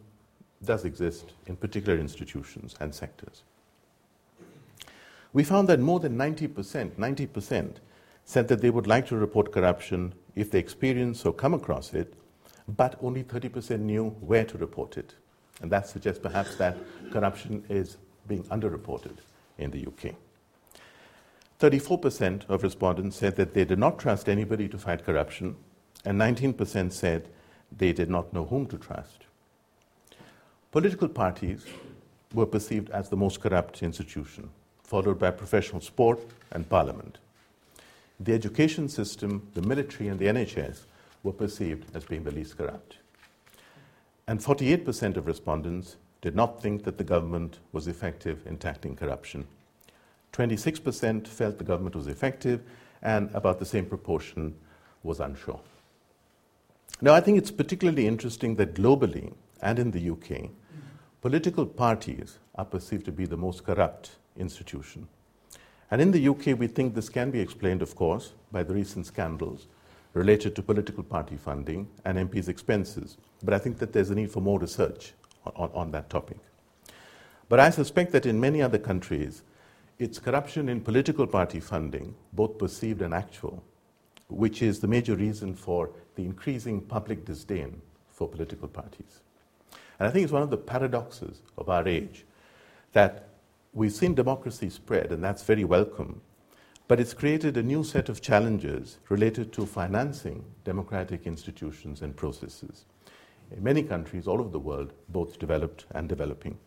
does 0.64 0.86
exist 0.86 1.34
in 1.46 1.56
particular 1.56 1.98
institutions 1.98 2.74
and 2.80 2.94
sectors. 2.94 3.42
We 5.32 5.44
found 5.44 5.68
that 5.68 5.80
more 5.80 6.00
than 6.00 6.16
90%, 6.16 6.92
90% 6.92 7.76
said 8.24 8.48
that 8.48 8.60
they 8.60 8.70
would 8.70 8.86
like 8.86 9.06
to 9.06 9.16
report 9.16 9.52
corruption 9.52 10.14
if 10.34 10.50
they 10.50 10.58
experience 10.58 11.24
or 11.24 11.32
come 11.32 11.54
across 11.54 11.94
it, 11.94 12.14
but 12.68 12.98
only 13.02 13.22
30% 13.24 13.80
knew 13.80 14.10
where 14.20 14.44
to 14.44 14.58
report 14.58 14.96
it. 14.96 15.14
And 15.62 15.70
that 15.70 15.88
suggests 15.88 16.20
perhaps 16.20 16.56
that 16.56 16.76
corruption 17.12 17.64
is 17.68 17.96
being 18.26 18.44
underreported 18.44 19.16
in 19.58 19.70
the 19.70 19.86
UK. 19.86 20.14
34% 21.60 22.48
of 22.48 22.62
respondents 22.62 23.16
said 23.16 23.36
that 23.36 23.52
they 23.52 23.64
did 23.64 23.78
not 23.78 23.98
trust 23.98 24.28
anybody 24.28 24.66
to 24.68 24.78
fight 24.78 25.04
corruption, 25.04 25.56
and 26.04 26.18
19% 26.18 26.92
said 26.92 27.28
they 27.76 27.92
did 27.92 28.08
not 28.08 28.32
know 28.32 28.46
whom 28.46 28.66
to 28.66 28.78
trust. 28.78 29.26
Political 30.70 31.08
parties 31.08 31.66
were 32.32 32.46
perceived 32.46 32.88
as 32.90 33.08
the 33.08 33.16
most 33.16 33.40
corrupt 33.40 33.82
institution, 33.82 34.48
followed 34.90 35.20
by 35.20 35.30
professional 35.30 35.80
sport 35.80 36.18
and 36.50 36.68
parliament. 36.68 37.18
The 38.18 38.32
education 38.32 38.88
system, 38.88 39.46
the 39.54 39.62
military, 39.62 40.08
and 40.08 40.18
the 40.18 40.26
NHS 40.26 40.80
were 41.22 41.32
perceived 41.32 41.94
as 41.94 42.04
being 42.04 42.24
the 42.24 42.32
least 42.32 42.58
corrupt. 42.58 42.98
And 44.26 44.40
48% 44.40 45.16
of 45.16 45.28
respondents 45.28 45.94
did 46.22 46.34
not 46.34 46.60
think 46.60 46.82
that 46.82 46.98
the 46.98 47.04
government 47.04 47.60
was 47.70 47.86
effective 47.86 48.44
in 48.48 48.58
tackling 48.58 48.96
corruption. 48.96 49.46
26% 50.32 51.28
felt 51.28 51.58
the 51.58 51.70
government 51.72 51.94
was 51.94 52.08
effective, 52.08 52.60
and 53.00 53.30
about 53.32 53.60
the 53.60 53.64
same 53.64 53.86
proportion 53.86 54.56
was 55.04 55.20
unsure. 55.20 55.60
Now, 57.00 57.14
I 57.14 57.20
think 57.20 57.38
it's 57.38 57.52
particularly 57.52 58.08
interesting 58.08 58.56
that 58.56 58.74
globally 58.74 59.34
and 59.62 59.78
in 59.78 59.92
the 59.92 60.10
UK, 60.10 60.50
political 61.20 61.64
parties 61.64 62.38
are 62.56 62.64
perceived 62.64 63.04
to 63.04 63.12
be 63.12 63.24
the 63.24 63.36
most 63.36 63.64
corrupt 63.64 64.16
institution. 64.40 65.06
And 65.90 66.00
in 66.00 66.10
the 66.12 66.28
UK, 66.28 66.58
we 66.58 66.66
think 66.66 66.94
this 66.94 67.08
can 67.08 67.30
be 67.30 67.40
explained, 67.40 67.82
of 67.82 67.94
course, 67.94 68.32
by 68.52 68.62
the 68.62 68.74
recent 68.74 69.06
scandals 69.06 69.66
related 70.14 70.56
to 70.56 70.62
political 70.62 71.02
party 71.02 71.36
funding 71.36 71.88
and 72.04 72.18
MPs' 72.18 72.48
expenses. 72.48 73.16
But 73.42 73.54
I 73.54 73.58
think 73.58 73.78
that 73.78 73.92
there's 73.92 74.10
a 74.10 74.14
need 74.14 74.30
for 74.30 74.40
more 74.40 74.58
research 74.58 75.12
on, 75.56 75.70
on, 75.72 75.90
that 75.92 76.10
topic. 76.10 76.38
But 77.48 77.60
I 77.60 77.70
suspect 77.70 78.12
that 78.12 78.26
in 78.26 78.40
many 78.40 78.62
other 78.62 78.78
countries, 78.78 79.42
it's 79.98 80.18
corruption 80.18 80.68
in 80.68 80.80
political 80.80 81.26
party 81.26 81.60
funding, 81.60 82.14
both 82.32 82.58
perceived 82.58 83.02
and 83.02 83.14
actual, 83.14 83.62
which 84.28 84.62
is 84.62 84.80
the 84.80 84.88
major 84.88 85.16
reason 85.16 85.54
for 85.54 85.90
the 86.14 86.24
increasing 86.24 86.80
public 86.80 87.24
disdain 87.24 87.80
for 88.08 88.28
political 88.28 88.68
parties. 88.68 89.20
And 89.98 90.08
I 90.08 90.10
think 90.10 90.24
it's 90.24 90.32
one 90.32 90.42
of 90.42 90.50
the 90.50 90.56
paradoxes 90.56 91.42
of 91.58 91.68
our 91.68 91.86
age 91.86 92.24
that 92.92 93.29
we've 93.72 93.92
seen 93.92 94.14
democracy 94.14 94.70
spread, 94.70 95.12
and 95.12 95.22
that's 95.22 95.42
very 95.42 95.64
welcome, 95.64 96.20
but 96.88 96.98
it's 96.98 97.14
created 97.14 97.56
a 97.56 97.62
new 97.62 97.84
set 97.84 98.08
of 98.08 98.20
challenges 98.20 98.98
related 99.08 99.52
to 99.52 99.64
financing 99.64 100.44
democratic 100.64 101.26
institutions 101.26 102.02
and 102.02 102.16
processes. 102.16 102.84
In 103.52 103.62
many 103.62 103.82
countries 103.82 104.26
all 104.26 104.40
over 104.40 104.50
the 104.50 104.58
world, 104.58 104.92
both 105.08 105.38
developed 105.38 105.86
and 105.92 106.08
developing. 106.08 106.58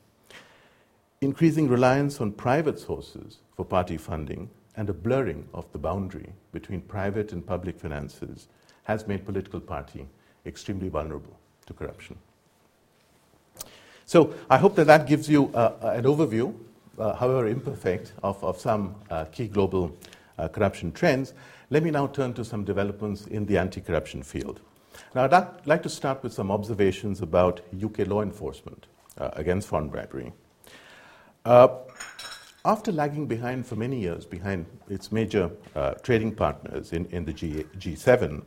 Increasing 1.22 1.68
reliance 1.68 2.20
on 2.20 2.32
private 2.32 2.80
sources 2.80 3.40
for 3.56 3.66
party 3.66 3.98
funding 3.98 4.50
and 4.76 4.90
a 4.90 4.94
blurring 4.94 5.48
of 5.54 5.72
the 5.72 5.78
boundary 5.78 6.34
between 6.52 6.82
private 6.82 7.32
and 7.32 7.46
public 7.46 7.80
finances 7.80 8.48
has 8.84 9.08
made 9.08 9.26
political 9.26 9.60
party 9.60 10.08
extremely 10.46 10.90
vulnerable 10.90 11.40
to 11.66 11.74
corruption. 11.74 12.18
So 14.06 14.34
I 14.50 14.58
hope 14.58 14.76
that 14.76 14.88
that 14.88 15.08
gives 15.08 15.30
you 15.30 15.50
uh, 15.54 15.76
an 15.82 16.04
overview, 16.04 16.54
uh, 16.98 17.14
however 17.16 17.48
imperfect, 17.48 18.14
of, 18.24 18.44
of 18.44 18.60
some 18.60 18.96
uh, 19.10 19.26
key 19.26 19.48
global 19.48 19.96
uh, 20.38 20.48
corruption 20.48 20.92
trends, 20.92 21.34
let 21.70 21.84
me 21.84 21.92
now 21.92 22.08
turn 22.08 22.34
to 22.34 22.46
some 22.46 22.64
developments 22.64 23.26
in 23.28 23.46
the 23.46 23.58
anti 23.58 23.82
corruption 23.82 24.24
field. 24.24 24.62
Now, 25.16 25.26
I'd 25.26 25.66
like 25.66 25.84
to 25.84 25.90
start 25.90 26.24
with 26.24 26.34
some 26.34 26.52
observations 26.52 27.22
about 27.22 27.62
UK 27.84 28.08
law 28.08 28.22
enforcement 28.22 28.88
uh, 29.18 29.30
against 29.34 29.68
foreign 29.68 29.90
bribery. 29.90 30.32
Uh, 31.46 31.68
after 32.66 32.92
lagging 32.92 33.28
behind 33.28 33.66
for 33.66 33.76
many 33.76 34.00
years 34.00 34.26
behind 34.26 34.66
its 34.90 35.12
major 35.12 35.52
uh, 35.76 35.92
trading 35.96 36.34
partners 36.34 36.94
in, 36.94 37.06
in 37.08 37.26
the 37.26 37.34
G, 37.34 37.66
G7, 37.78 38.44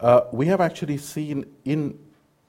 uh, 0.00 0.22
we 0.32 0.46
have 0.46 0.60
actually 0.60 0.98
seen 0.98 1.46
in 1.64 1.98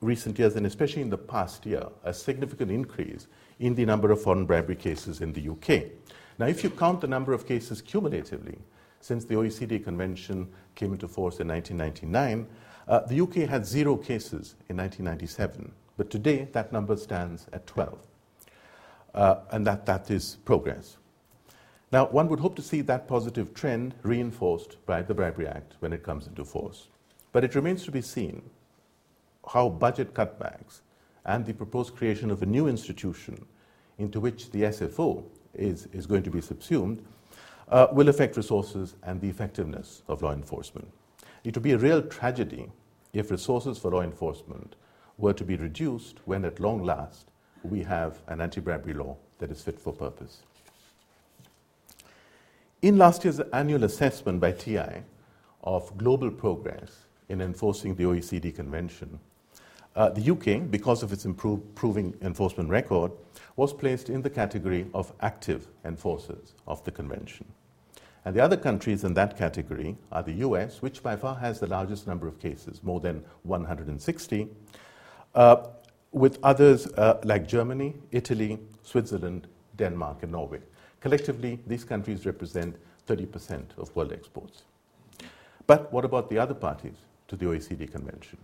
recent 0.01 0.37
years, 0.37 0.55
and 0.55 0.65
especially 0.65 1.01
in 1.01 1.09
the 1.09 1.17
past 1.17 1.65
year, 1.65 1.87
a 2.03 2.13
significant 2.13 2.71
increase 2.71 3.27
in 3.59 3.75
the 3.75 3.85
number 3.85 4.11
of 4.11 4.21
foreign 4.21 4.45
bribery 4.45 4.75
cases 4.75 5.21
in 5.21 5.33
the 5.33 5.49
UK. 5.49 5.85
Now, 6.39 6.45
if 6.45 6.63
you 6.63 6.69
count 6.69 7.01
the 7.01 7.07
number 7.07 7.33
of 7.33 7.47
cases 7.47 7.81
cumulatively 7.81 8.59
since 8.99 9.25
the 9.25 9.35
OECD 9.35 9.83
convention 9.83 10.47
came 10.75 10.93
into 10.93 11.07
force 11.07 11.39
in 11.39 11.47
1999, 11.47 12.47
uh, 12.87 12.99
the 13.01 13.21
UK 13.21 13.49
had 13.49 13.65
zero 13.65 13.97
cases 13.97 14.55
in 14.69 14.77
1997, 14.77 15.71
but 15.97 16.09
today 16.09 16.47
that 16.51 16.71
number 16.71 16.95
stands 16.95 17.47
at 17.51 17.65
12. 17.67 17.99
Uh, 19.13 19.35
and 19.51 19.65
that, 19.65 19.85
that 19.85 20.11
is 20.11 20.37
progress. 20.45 20.97
Now, 21.91 22.07
one 22.07 22.27
would 22.27 22.39
hope 22.39 22.55
to 22.57 22.61
see 22.61 22.81
that 22.81 23.07
positive 23.07 23.53
trend 23.53 23.95
reinforced 24.03 24.85
by 24.85 25.01
the 25.01 25.13
Bribery 25.13 25.47
Act 25.47 25.75
when 25.79 25.93
it 25.93 26.03
comes 26.03 26.27
into 26.27 26.43
force. 26.43 26.87
But 27.31 27.43
it 27.43 27.55
remains 27.55 27.83
to 27.85 27.91
be 27.91 28.01
seen 28.01 28.49
how 29.53 29.69
budget 29.69 30.13
cutbacks 30.13 30.81
and 31.27 31.45
the 31.45 31.53
proposed 31.53 31.95
creation 31.95 32.31
of 32.31 32.41
a 32.41 32.45
new 32.45 32.67
institution 32.67 33.45
into 33.99 34.19
which 34.19 34.49
the 34.51 34.63
SFO 34.63 35.23
is, 35.53 35.87
is 35.91 36.05
going 36.05 36.23
to 36.23 36.31
be 36.31 36.41
subsumed, 36.41 37.03
uh, 37.69 37.87
will 37.91 38.07
affect 38.07 38.37
resources 38.37 38.95
and 39.03 39.19
the 39.19 39.29
effectiveness 39.29 40.03
of 40.07 40.21
law 40.21 40.31
enforcement. 40.31 40.87
It 41.43 41.55
would 41.55 41.63
be 41.63 41.73
a 41.73 41.77
real 41.77 42.01
tragedy 42.01 42.71
if 43.13 43.29
resources 43.29 43.77
for 43.77 43.91
law 43.91 44.01
enforcement 44.01 44.75
were 45.17 45.33
to 45.33 45.43
be 45.43 45.55
reduced 45.55 46.19
when, 46.25 46.45
at 46.45 46.59
long 46.59 46.83
last, 46.83 47.31
we 47.63 47.83
have 47.83 48.19
an 48.27 48.39
anti 48.39 48.61
bribery 48.61 48.93
law 48.93 49.17
that 49.39 49.51
is 49.51 49.61
fit 49.61 49.79
for 49.79 49.91
purpose. 49.91 50.43
In 52.81 52.97
last 52.97 53.23
year's 53.23 53.39
annual 53.51 53.83
assessment 53.83 54.39
by 54.39 54.51
TI 54.51 55.03
of 55.63 55.97
global 55.97 56.29
progress 56.29 57.07
in 57.27 57.41
enforcing 57.41 57.95
the 57.95 58.03
OECD 58.03 58.55
Convention. 58.55 59.19
Uh, 59.97 60.09
the 60.09 60.31
UK, 60.31 60.69
because 60.69 61.01
of 61.01 61.11
its 61.11 61.25
improving 61.25 62.15
enforcement 62.21 62.69
record, 62.69 63.11
was 63.55 63.73
placed 63.73 64.11
in 64.11 64.21
the 64.21 64.29
category 64.29 64.85
of 64.93 65.11
active 65.21 65.67
enforcers 65.83 66.53
of 66.67 66.83
the 66.83 66.91
Convention. 66.91 67.47
And 68.23 68.35
the 68.35 68.39
other 68.39 68.57
countries 68.57 69.03
in 69.03 69.15
that 69.15 69.35
category 69.35 69.97
are 70.11 70.21
the 70.21 70.33
US, 70.33 70.83
which 70.83 71.01
by 71.01 71.15
far 71.15 71.33
has 71.37 71.59
the 71.59 71.65
largest 71.65 72.05
number 72.05 72.27
of 72.27 72.39
cases, 72.39 72.83
more 72.83 72.99
than 72.99 73.23
160, 73.41 74.47
uh, 75.33 75.67
with 76.11 76.37
others 76.43 76.85
uh, 76.93 77.19
like 77.23 77.47
Germany, 77.47 77.95
Italy, 78.11 78.59
Switzerland, 78.83 79.47
Denmark, 79.77 80.21
and 80.21 80.31
Norway. 80.31 80.59
Collectively, 81.01 81.57
these 81.65 81.83
countries 81.83 82.23
represent 82.23 82.75
30% 83.07 83.75
of 83.79 83.95
world 83.95 84.13
exports. 84.13 84.61
But 85.65 85.91
what 85.91 86.05
about 86.05 86.29
the 86.29 86.37
other 86.37 86.53
parties 86.53 86.97
to 87.29 87.35
the 87.35 87.45
OECD 87.45 87.91
Convention? 87.91 88.37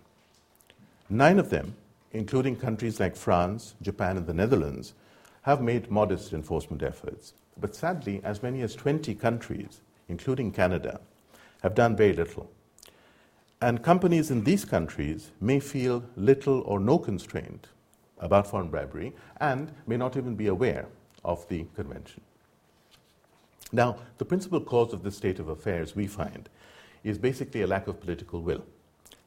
Nine 1.13 1.37
of 1.37 1.51
them, 1.51 1.75
including 2.11 2.55
countries 2.55 2.99
like 2.99 3.15
France, 3.15 3.75
Japan, 3.83 4.17
and 4.17 4.25
the 4.25 4.33
Netherlands, 4.33 4.95
have 5.43 5.61
made 5.61 5.91
modest 5.91 6.33
enforcement 6.33 6.81
efforts. 6.81 7.33
But 7.55 7.75
sadly, 7.75 8.19
as 8.23 8.41
many 8.41 8.63
as 8.63 8.73
20 8.73 9.13
countries, 9.13 9.81
including 10.07 10.51
Canada, 10.51 11.01
have 11.61 11.75
done 11.75 11.95
very 11.95 12.13
little. 12.13 12.49
And 13.61 13.83
companies 13.83 14.31
in 14.31 14.43
these 14.43 14.65
countries 14.65 15.29
may 15.39 15.59
feel 15.59 16.03
little 16.15 16.61
or 16.61 16.79
no 16.79 16.97
constraint 16.97 17.67
about 18.17 18.47
foreign 18.47 18.69
bribery 18.69 19.13
and 19.39 19.71
may 19.85 19.97
not 19.97 20.17
even 20.17 20.33
be 20.33 20.47
aware 20.47 20.87
of 21.23 21.47
the 21.47 21.67
convention. 21.75 22.21
Now, 23.71 23.97
the 24.17 24.25
principal 24.25 24.61
cause 24.61 24.93
of 24.93 25.03
this 25.03 25.17
state 25.17 25.37
of 25.37 25.47
affairs, 25.47 25.95
we 25.95 26.07
find, 26.07 26.49
is 27.03 27.19
basically 27.19 27.61
a 27.61 27.67
lack 27.67 27.85
of 27.85 28.01
political 28.01 28.41
will. 28.41 28.65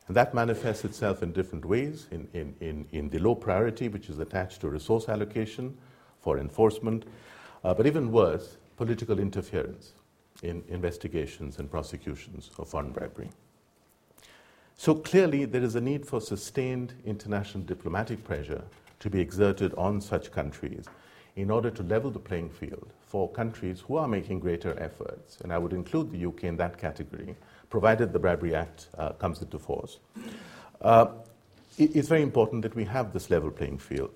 And 0.08 0.16
that 0.16 0.34
manifests 0.34 0.84
itself 0.84 1.22
in 1.22 1.32
different 1.32 1.64
ways 1.64 2.06
in, 2.10 2.28
in, 2.32 2.54
in, 2.60 2.86
in 2.92 3.10
the 3.10 3.18
low 3.18 3.34
priority 3.34 3.88
which 3.88 4.08
is 4.08 4.18
attached 4.18 4.60
to 4.60 4.68
resource 4.68 5.08
allocation 5.08 5.76
for 6.20 6.38
enforcement, 6.38 7.04
uh, 7.64 7.74
but 7.74 7.86
even 7.86 8.12
worse, 8.12 8.56
political 8.76 9.18
interference 9.18 9.92
in 10.42 10.62
investigations 10.68 11.58
and 11.58 11.70
prosecutions 11.70 12.50
of 12.58 12.68
foreign 12.68 12.90
bribery. 12.90 13.30
So 14.76 14.94
clearly, 14.94 15.46
there 15.46 15.62
is 15.62 15.74
a 15.74 15.80
need 15.80 16.06
for 16.06 16.20
sustained 16.20 16.92
international 17.04 17.64
diplomatic 17.64 18.22
pressure 18.24 18.62
to 19.00 19.10
be 19.10 19.20
exerted 19.20 19.72
on 19.74 20.00
such 20.00 20.30
countries 20.30 20.84
in 21.36 21.50
order 21.50 21.70
to 21.70 21.82
level 21.82 22.10
the 22.10 22.18
playing 22.18 22.50
field 22.50 22.92
for 23.06 23.30
countries 23.30 23.80
who 23.80 23.96
are 23.96 24.08
making 24.08 24.40
greater 24.40 24.78
efforts. 24.78 25.38
And 25.40 25.52
I 25.52 25.58
would 25.58 25.72
include 25.72 26.10
the 26.10 26.26
UK 26.26 26.44
in 26.44 26.56
that 26.58 26.78
category, 26.78 27.36
provided 27.70 28.12
the 28.12 28.18
Bribery 28.18 28.54
Act 28.54 28.88
uh, 28.98 29.10
comes 29.10 29.42
into 29.42 29.58
force. 29.58 29.98
Uh, 30.80 31.06
it, 31.78 31.96
it's 31.96 32.08
very 32.08 32.22
important 32.22 32.62
that 32.62 32.74
we 32.74 32.84
have 32.84 33.12
this 33.12 33.30
level 33.30 33.50
playing 33.50 33.78
field. 33.78 34.10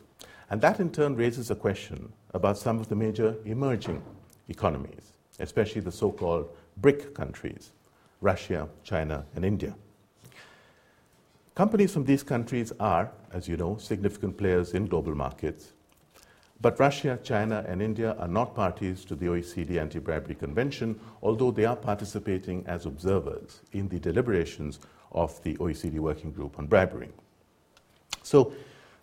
And 0.50 0.60
that 0.60 0.80
in 0.80 0.90
turn 0.90 1.16
raises 1.16 1.50
a 1.50 1.54
question 1.54 2.12
about 2.34 2.58
some 2.58 2.80
of 2.80 2.88
the 2.88 2.96
major 2.96 3.36
emerging 3.44 4.02
economies, 4.48 5.12
especially 5.38 5.80
the 5.80 5.92
so 5.92 6.10
called 6.10 6.48
BRIC 6.78 7.14
countries 7.14 7.72
Russia, 8.20 8.68
China, 8.84 9.24
and 9.34 9.44
India. 9.44 9.74
Companies 11.54 11.92
from 11.92 12.04
these 12.04 12.22
countries 12.22 12.72
are, 12.78 13.10
as 13.32 13.48
you 13.48 13.56
know, 13.56 13.76
significant 13.78 14.36
players 14.36 14.72
in 14.72 14.86
global 14.86 15.14
markets. 15.14 15.72
But 16.62 16.78
Russia, 16.78 17.18
China, 17.22 17.64
and 17.66 17.80
India 17.80 18.14
are 18.18 18.28
not 18.28 18.54
parties 18.54 19.04
to 19.06 19.14
the 19.14 19.26
OECD 19.26 19.80
Anti 19.80 19.98
Bribery 19.98 20.34
Convention, 20.34 21.00
although 21.22 21.50
they 21.50 21.64
are 21.64 21.76
participating 21.76 22.64
as 22.66 22.84
observers 22.84 23.60
in 23.72 23.88
the 23.88 23.98
deliberations 23.98 24.78
of 25.12 25.42
the 25.42 25.56
OECD 25.56 25.98
Working 25.98 26.32
Group 26.32 26.58
on 26.58 26.66
Bribery. 26.66 27.08
So 28.22 28.52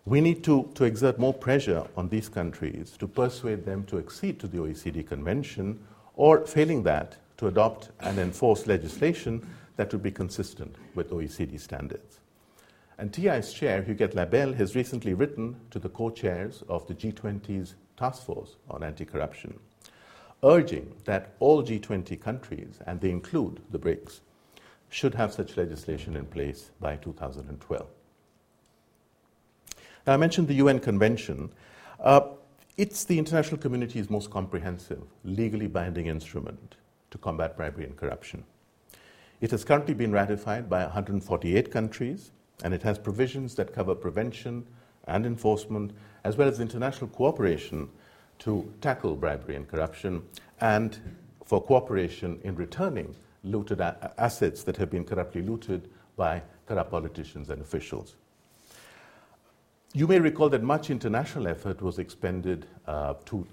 we 0.06 0.22
need 0.22 0.44
to, 0.44 0.70
to 0.76 0.84
exert 0.84 1.18
more 1.18 1.34
pressure 1.34 1.86
on 1.98 2.10
these 2.10 2.30
countries 2.30 2.96
to 3.00 3.08
persuade 3.08 3.66
them 3.66 3.84
to 3.86 3.98
accede 3.98 4.40
to 4.40 4.48
the 4.48 4.60
OECD 4.60 5.06
Convention, 5.08 5.80
or 6.16 6.46
failing 6.46 6.84
that, 6.84 7.18
to 7.38 7.48
adopt 7.48 7.90
and 8.00 8.18
enforce 8.20 8.68
legislation 8.68 9.46
that 9.76 9.92
would 9.92 10.04
be 10.04 10.12
consistent 10.12 10.76
with 10.96 11.10
OECD 11.10 11.60
standards. 11.60 12.20
And 12.98 13.14
TI's 13.14 13.54
chair, 13.54 13.84
Huguette 13.84 14.16
Labelle, 14.16 14.54
has 14.54 14.76
recently 14.76 15.14
written 15.14 15.56
to 15.70 15.80
the 15.80 15.90
co 15.90 16.10
chairs 16.10 16.64
of 16.68 16.88
the 16.88 16.96
G20's 16.96 17.76
task 17.96 18.24
force 18.24 18.56
on 18.70 18.84
anti 18.84 19.06
corruption, 19.06 19.60
urging 20.44 20.96
that 21.06 21.34
all 21.40 21.64
G20 21.64 22.20
countries, 22.20 22.80
and 22.88 23.00
they 23.00 23.12
include 23.12 23.62
the 23.70 23.80
BRICS, 23.80 24.22
should 24.90 25.14
have 25.16 25.34
such 25.34 25.58
legislation 25.58 26.16
in 26.16 26.26
place 26.26 26.72
by 26.80 26.96
2012. 26.96 27.88
Now, 30.06 30.14
I 30.14 30.18
mentioned 30.18 30.48
the 30.48 30.56
UN 30.56 30.80
Convention. 30.80 31.52
Uh, 32.00 32.22
it's 32.78 33.04
the 33.04 33.20
international 33.20 33.60
community's 33.60 34.10
most 34.10 34.32
comprehensive, 34.32 35.04
legally 35.24 35.68
binding 35.68 36.08
instrument 36.08 36.76
to 37.12 37.18
combat 37.18 37.58
bribery 37.58 37.86
and 37.86 37.96
corruption. 37.98 38.44
It 39.42 39.52
has 39.52 39.64
currently 39.64 39.94
been 39.94 40.12
ratified 40.12 40.70
by 40.70 40.84
148 40.84 41.72
countries, 41.72 42.32
and 42.64 42.74
it 42.74 42.84
has 42.84 42.98
provisions 42.98 43.56
that 43.56 43.74
cover 43.74 43.96
prevention 43.96 44.66
and 45.08 45.26
enforcement, 45.26 45.92
as 46.24 46.36
well 46.38 46.48
as 46.48 46.60
international 46.60 47.10
cooperation 47.10 47.90
to 48.40 48.72
tackle 48.82 49.16
bribery 49.16 49.56
and 49.56 49.68
corruption, 49.68 50.22
and 50.60 51.00
for 51.46 51.62
cooperation 51.62 52.40
in 52.44 52.56
returning 52.56 53.16
looted 53.44 53.80
a- 53.80 54.14
assets 54.18 54.64
that 54.64 54.78
have 54.78 54.90
been 54.90 55.06
corruptly 55.06 55.42
looted 55.42 55.90
by 56.16 56.42
corrupt 56.68 56.92
politicians 56.92 57.50
and 57.50 57.62
officials. 57.62 58.16
You 59.94 60.08
may 60.08 60.20
recall 60.20 60.50
that 60.50 60.64
much 60.64 60.90
international 60.90 61.48
effort 61.48 61.82
was 61.82 61.98
expended 61.98 62.66
uh, 62.86 63.14
to, 63.26 63.48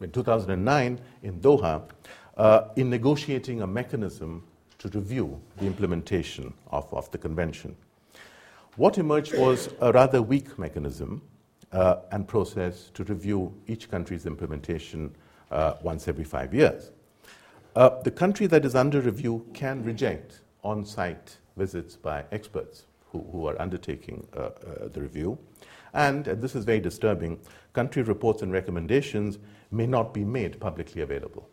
in 0.00 0.10
2009 0.10 1.00
in 1.22 1.40
Doha 1.40 1.82
uh, 2.36 2.68
in 2.76 2.90
negotiating 2.90 3.62
a 3.62 3.66
mechanism 3.66 4.44
to 4.78 4.88
review 4.88 5.40
the 5.56 5.66
implementation 5.66 6.52
of, 6.70 6.92
of 6.92 7.10
the 7.10 7.18
convention. 7.18 7.74
What 8.76 8.98
emerged 8.98 9.38
was 9.38 9.70
a 9.80 9.90
rather 9.90 10.20
weak 10.20 10.58
mechanism 10.58 11.22
uh, 11.72 11.96
and 12.12 12.28
process 12.28 12.90
to 12.92 13.04
review 13.04 13.54
each 13.66 13.90
country's 13.90 14.26
implementation 14.26 15.16
uh, 15.50 15.74
once 15.80 16.08
every 16.08 16.24
five 16.24 16.52
years. 16.52 16.92
Uh, 17.74 18.02
the 18.02 18.10
country 18.10 18.46
that 18.48 18.66
is 18.66 18.74
under 18.74 19.00
review 19.00 19.46
can 19.54 19.82
reject 19.82 20.40
on 20.62 20.84
site 20.84 21.38
visits 21.56 21.96
by 21.96 22.24
experts 22.32 22.84
who, 23.12 23.24
who 23.32 23.46
are 23.46 23.58
undertaking 23.60 24.26
uh, 24.36 24.40
uh, 24.40 24.50
the 24.92 25.00
review. 25.00 25.38
And, 25.94 26.28
and 26.28 26.42
this 26.42 26.54
is 26.54 26.66
very 26.66 26.80
disturbing, 26.80 27.40
country 27.72 28.02
reports 28.02 28.42
and 28.42 28.52
recommendations 28.52 29.38
may 29.70 29.86
not 29.86 30.12
be 30.12 30.22
made 30.22 30.60
publicly 30.60 31.00
available. 31.00 31.48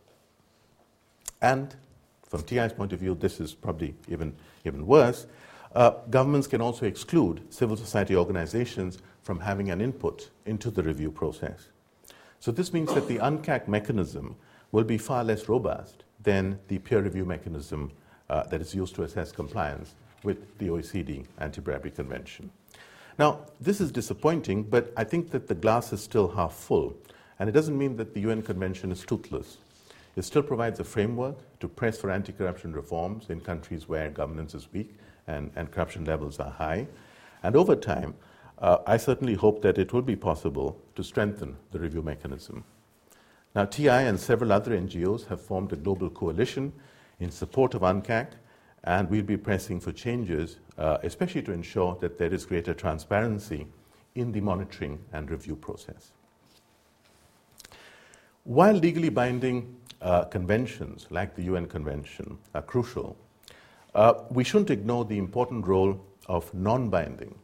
And 1.41 1.73
from 2.27 2.43
TI's 2.43 2.73
point 2.73 2.91
of 2.91 2.99
view, 2.99 3.15
this 3.15 3.39
is 3.39 3.53
probably 3.53 3.95
even, 4.09 4.36
even 4.65 4.86
worse. 4.86 5.25
Uh, 5.73 5.91
governments 6.09 6.47
can 6.47 6.62
also 6.62 6.86
exclude 6.86 7.41
civil 7.49 7.75
society 7.75 8.15
organizations 8.15 8.99
from 9.23 9.39
having 9.39 9.71
an 9.71 9.81
input 9.81 10.29
into 10.45 10.69
the 10.69 10.83
review 10.83 11.09
process. 11.09 11.69
So, 12.39 12.51
this 12.51 12.73
means 12.73 12.93
that 12.93 13.07
the 13.07 13.17
UNCAC 13.17 13.67
mechanism 13.67 14.36
will 14.71 14.83
be 14.83 14.97
far 14.97 15.23
less 15.23 15.49
robust 15.49 16.03
than 16.21 16.59
the 16.67 16.77
peer 16.79 17.01
review 17.01 17.25
mechanism 17.25 17.91
uh, 18.29 18.43
that 18.43 18.62
is 18.62 18.75
used 18.75 18.95
to 18.95 19.03
assess 19.03 19.31
compliance 19.31 19.95
with 20.23 20.57
the 20.57 20.67
OECD 20.67 21.25
Anti 21.39 21.62
Bribery 21.62 21.91
Convention. 21.91 22.51
Now, 23.17 23.41
this 23.59 23.79
is 23.81 23.91
disappointing, 23.91 24.63
but 24.63 24.91
I 24.97 25.03
think 25.03 25.31
that 25.31 25.47
the 25.47 25.55
glass 25.55 25.93
is 25.93 26.01
still 26.01 26.29
half 26.29 26.53
full, 26.53 26.95
and 27.39 27.49
it 27.49 27.51
doesn't 27.51 27.77
mean 27.77 27.95
that 27.97 28.13
the 28.13 28.21
UN 28.21 28.41
Convention 28.41 28.91
is 28.91 29.03
toothless. 29.03 29.57
It 30.15 30.23
still 30.23 30.43
provides 30.43 30.79
a 30.79 30.83
framework 30.83 31.38
to 31.59 31.67
press 31.67 31.97
for 31.97 32.12
anti 32.12 32.31
corruption 32.33 32.73
reforms 32.73 33.29
in 33.29 33.39
countries 33.41 33.89
where 33.89 34.09
governance 34.09 34.53
is 34.53 34.71
weak 34.71 34.95
and, 35.27 35.51
and 35.55 35.71
corruption 35.71 36.05
levels 36.05 36.39
are 36.39 36.51
high. 36.51 36.88
And 37.41 37.55
over 37.55 37.75
time, 37.75 38.15
uh, 38.59 38.77
I 38.88 38.97
certainly 38.97 39.33
hope 39.33 39.62
that 39.62 39.77
it 39.77 39.93
will 39.93 40.01
be 40.01 40.15
possible 40.15 40.79
to 40.95 41.03
strengthen 41.03 41.57
the 41.71 41.79
review 41.79 42.01
mechanism. 42.01 42.63
Now, 43.55 43.65
TI 43.65 43.89
and 43.89 44.19
several 44.19 44.51
other 44.51 44.71
NGOs 44.71 45.27
have 45.27 45.41
formed 45.41 45.73
a 45.73 45.75
global 45.75 46.09
coalition 46.09 46.73
in 47.19 47.29
support 47.29 47.73
of 47.73 47.81
UNCAC, 47.81 48.31
and 48.83 49.09
we'll 49.09 49.23
be 49.23 49.38
pressing 49.38 49.79
for 49.79 49.91
changes, 49.91 50.57
uh, 50.77 50.97
especially 51.03 51.41
to 51.43 51.51
ensure 51.51 51.97
that 52.01 52.17
there 52.17 52.33
is 52.33 52.45
greater 52.45 52.73
transparency 52.73 53.67
in 54.15 54.31
the 54.31 54.41
monitoring 54.41 54.99
and 55.13 55.29
review 55.29 55.55
process. 55.55 56.12
While 58.43 58.73
legally 58.73 59.09
binding 59.09 59.77
uh, 60.01 60.25
conventions 60.25 61.07
like 61.09 61.36
the 61.36 61.43
UN 61.43 61.67
Convention 61.67 62.38
are 62.53 62.62
crucial, 62.62 63.15
uh, 63.95 64.13
we 64.29 64.43
shouldn't 64.43 64.69
ignore 64.69 65.06
the 65.06 65.17
important 65.17 65.65
role 65.67 65.99
of 66.27 66.53
non 66.53 66.89
binding 66.89 67.36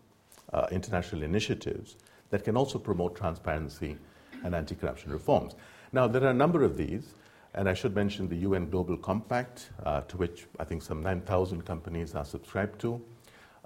uh, 0.54 0.68
international 0.72 1.24
initiatives 1.24 1.96
that 2.30 2.44
can 2.44 2.58
also 2.58 2.80
promote 2.80 3.16
transparency 3.16 3.98
and 4.44 4.56
anti 4.56 4.76
corruption 4.76 5.12
reforms. 5.12 5.56
Now, 5.92 6.08
there 6.08 6.24
are 6.24 6.30
a 6.30 6.34
number 6.34 6.64
of 6.64 6.78
these. 6.78 7.14
And 7.56 7.68
I 7.68 7.74
should 7.74 7.96
mention 7.96 8.30
the 8.30 8.36
UN 8.38 8.70
Global 8.70 8.96
Compact, 8.96 9.72
uh, 9.84 10.02
to 10.02 10.18
which 10.18 10.46
I 10.60 10.64
think 10.64 10.84
some 10.84 11.02
9,000 11.02 11.66
companies 11.66 12.14
are 12.14 12.24
subscribed 12.24 12.80
to. 12.82 13.02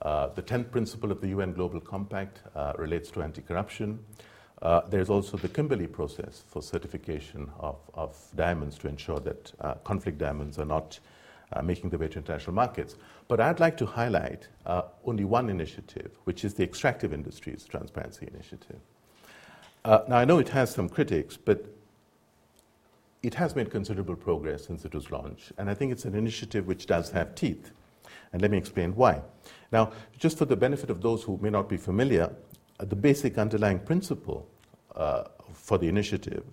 Uh, 0.02 0.28
the 0.28 0.42
10th 0.42 0.72
principle 0.72 1.12
of 1.12 1.20
the 1.22 1.28
UN 1.28 1.54
Global 1.54 1.82
Compact 1.82 2.42
uh, 2.56 2.74
relates 2.78 3.12
to 3.12 3.22
anti 3.22 3.42
corruption. 3.42 4.00
Uh, 4.62 4.82
there's 4.90 5.10
also 5.10 5.36
the 5.36 5.50
Kimberley 5.50 5.88
process 5.88 6.44
for 6.48 6.62
certification 6.62 7.52
of, 7.60 7.76
of 7.94 8.18
diamonds 8.36 8.78
to 8.78 8.88
ensure 8.88 9.20
that 9.20 9.52
conflict 9.84 10.18
diamonds 10.18 10.58
are 10.58 10.66
not 10.66 11.00
uh, 11.56 11.62
making 11.62 11.90
their 11.90 12.00
way 12.00 12.08
to 12.08 12.18
international 12.18 12.54
markets. 12.54 12.96
But 13.28 13.40
I'd 13.40 13.60
like 13.60 13.78
to 13.78 13.86
highlight 13.86 14.48
only 15.06 15.24
one 15.24 15.50
initiative, 15.50 16.12
which 16.26 16.44
is 16.44 16.54
the 16.54 16.64
Extractive 16.64 17.14
Industries 17.14 17.66
Transparency 17.66 18.28
Initiative. 18.34 18.80
now, 19.86 20.18
I 20.18 20.26
know 20.26 20.40
it 20.40 20.50
has 20.50 20.72
some 20.72 20.90
critics, 20.90 21.38
but 21.38 21.66
it 23.24 23.36
has 23.36 23.56
made 23.56 23.72
considerable 23.72 24.18
progress 24.18 24.66
since 24.66 24.84
it 24.84 24.94
was 24.94 25.10
launched, 25.10 25.54
and 25.58 25.70
I 25.70 25.74
think 25.74 25.94
it's 25.94 26.04
an 26.04 26.14
initiative 26.14 26.68
which 26.68 26.86
does 26.86 27.10
have 27.12 27.34
teeth. 27.36 27.72
And 28.34 28.42
let 28.42 28.52
me 28.52 28.58
explain 28.58 28.96
why. 28.96 29.22
Now, 29.72 29.94
just 30.20 30.38
for 30.38 30.46
the 30.46 30.58
benefit 30.58 30.90
of 30.90 31.02
those 31.02 31.24
who 31.24 31.40
may 31.42 31.50
not 31.50 31.70
be 31.70 31.78
familiar, 31.78 32.32
uh, 32.80 32.86
the 32.86 32.96
basic 32.96 33.38
underlying 33.38 33.80
principle 33.80 34.48
uh, 34.96 35.24
for 35.54 35.78
the 35.78 35.88
initiative 35.88 36.44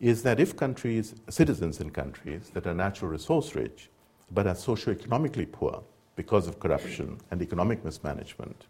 is 0.00 0.22
that 0.22 0.40
if 0.40 0.56
countries, 0.56 1.14
citizens 1.28 1.80
in 1.80 1.90
countries 1.90 2.50
that 2.54 2.66
are 2.66 2.74
natural 2.74 3.10
resource 3.10 3.54
rich 3.54 3.90
but 4.30 4.46
are 4.46 4.54
socioeconomically 4.54 5.50
poor 5.50 5.82
because 6.16 6.48
of 6.48 6.58
corruption 6.58 7.18
and 7.30 7.42
economic 7.42 7.84
mismanagement, 7.84 8.66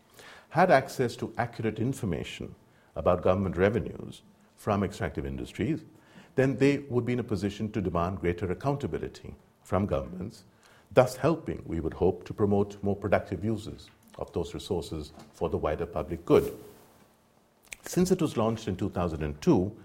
had 0.50 0.70
access 0.70 1.16
to 1.16 1.32
accurate 1.38 1.78
information 1.78 2.54
about 2.94 3.22
government 3.22 3.56
revenues 3.56 4.22
from 4.56 4.82
extractive 4.82 5.26
industries, 5.26 5.84
then 6.34 6.56
they 6.56 6.78
would 6.90 7.04
be 7.04 7.12
in 7.12 7.20
a 7.20 7.24
position 7.24 7.70
to 7.72 7.80
demand 7.80 8.20
greater 8.20 8.50
accountability 8.50 9.34
from 9.62 9.86
governments, 9.86 10.44
thus 10.92 11.16
helping, 11.16 11.62
we 11.66 11.80
would 11.80 11.94
hope, 11.94 12.24
to 12.24 12.34
promote 12.34 12.82
more 12.82 12.96
productive 12.96 13.44
uses 13.44 13.90
of 14.18 14.32
those 14.32 14.54
resources 14.54 15.12
for 15.32 15.48
the 15.48 15.56
wider 15.56 15.86
public 15.86 16.24
good. 16.24 16.56
Since 17.82 18.10
it 18.10 18.20
was 18.20 18.36
launched 18.36 18.68
in 18.68 18.76
2002, 18.76 19.76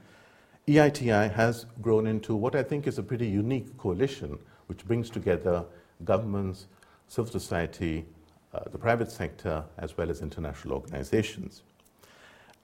EITI 0.67 1.33
has 1.33 1.65
grown 1.81 2.07
into 2.07 2.35
what 2.35 2.55
I 2.55 2.63
think 2.63 2.87
is 2.87 2.97
a 2.97 3.03
pretty 3.03 3.27
unique 3.27 3.77
coalition 3.77 4.37
which 4.71 4.85
brings 4.85 5.09
together 5.09 5.65
governments, 6.05 6.67
civil 7.09 7.29
society, 7.29 8.05
uh, 8.53 8.61
the 8.71 8.77
private 8.77 9.11
sector, 9.11 9.65
as 9.77 9.97
well 9.97 10.09
as 10.09 10.21
international 10.21 10.75
organizations. 10.75 11.63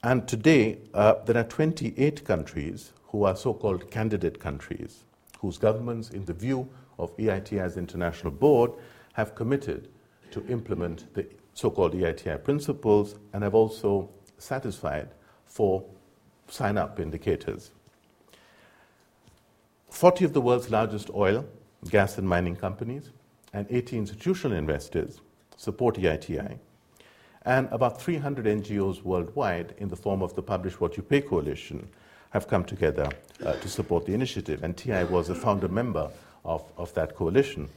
And 0.03 0.25
today, 0.25 0.77
uh, 0.93 1.15
there 1.25 1.35
are 1.35 1.43
28 1.43 2.23
countries 2.23 2.93
who 3.07 3.25
are 3.25 3.35
so 3.35 3.53
called 3.53 3.91
candidate 3.91 4.39
countries, 4.39 5.03
whose 5.39 5.57
governments, 5.57 6.11
in 6.11 6.23
the 6.23 6.31
view 6.31 6.69
of 6.97 7.13
EITI's 7.17 7.75
international 7.75 8.31
board, 8.31 8.71
have 9.11 9.35
committed 9.35 9.89
to 10.31 10.47
implement 10.47 11.13
the 11.13 11.27
so 11.55 11.69
called 11.69 11.93
EITI 11.93 12.41
principles 12.41 13.15
and 13.33 13.43
have 13.43 13.53
also 13.53 14.09
satisfied 14.37 15.09
for 15.43 15.83
sign 16.47 16.77
up 16.77 17.01
indicators. 17.01 17.71
40 19.89 20.23
of 20.23 20.31
the 20.31 20.39
world's 20.39 20.69
largest 20.69 21.09
oil, 21.13 21.45
gas, 21.89 22.17
and 22.17 22.27
mining 22.27 22.55
companies 22.55 23.11
and 23.53 23.65
80 23.69 23.97
institutional 23.97 24.57
investors 24.57 25.21
support 25.55 25.95
EITI, 25.95 26.59
and 27.45 27.67
about 27.71 28.01
300 28.01 28.45
NGOs 28.45 29.03
worldwide, 29.03 29.73
in 29.77 29.87
the 29.87 29.95
form 29.95 30.21
of 30.21 30.35
the 30.35 30.43
Publish 30.43 30.79
What 30.79 30.97
You 30.97 31.03
Pay 31.03 31.21
Coalition, 31.21 31.87
have 32.31 32.47
come 32.47 32.65
together 32.65 33.09
uh, 33.45 33.53
to 33.53 33.69
support 33.69 34.05
the 34.05 34.13
initiative, 34.13 34.63
and 34.63 34.75
TI 34.75 35.05
was 35.05 35.29
a 35.29 35.35
founder 35.35 35.67
member 35.67 36.11
of, 36.43 36.63
of 36.77 36.93
that 36.93 37.15
coalition. 37.15 37.69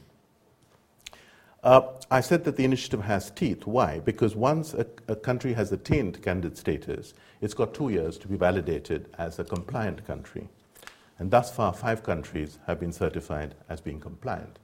Uh, 1.63 1.81
I 2.09 2.21
said 2.21 2.43
that 2.45 2.57
the 2.57 2.65
initiative 2.65 3.01
has 3.01 3.29
teeth. 3.29 3.67
Why? 3.67 3.99
Because 3.99 4.35
once 4.35 4.73
a, 4.73 4.85
a, 5.07 5.15
country 5.15 5.53
has 5.53 5.71
attained 5.71 6.21
candidate 6.23 6.57
status, 6.57 7.13
it's 7.39 7.53
got 7.53 7.73
two 7.73 7.89
years 7.89 8.17
to 8.19 8.27
be 8.27 8.35
validated 8.35 9.09
as 9.19 9.37
a 9.37 9.43
compliant 9.43 10.05
country. 10.07 10.49
And 11.21 11.29
thus 11.29 11.51
far, 11.51 11.71
five 11.71 12.01
countries 12.01 12.57
have 12.65 12.79
been 12.79 12.91
certified 12.91 13.53
as 13.69 13.79
being 13.79 13.99
compliant 13.99 14.57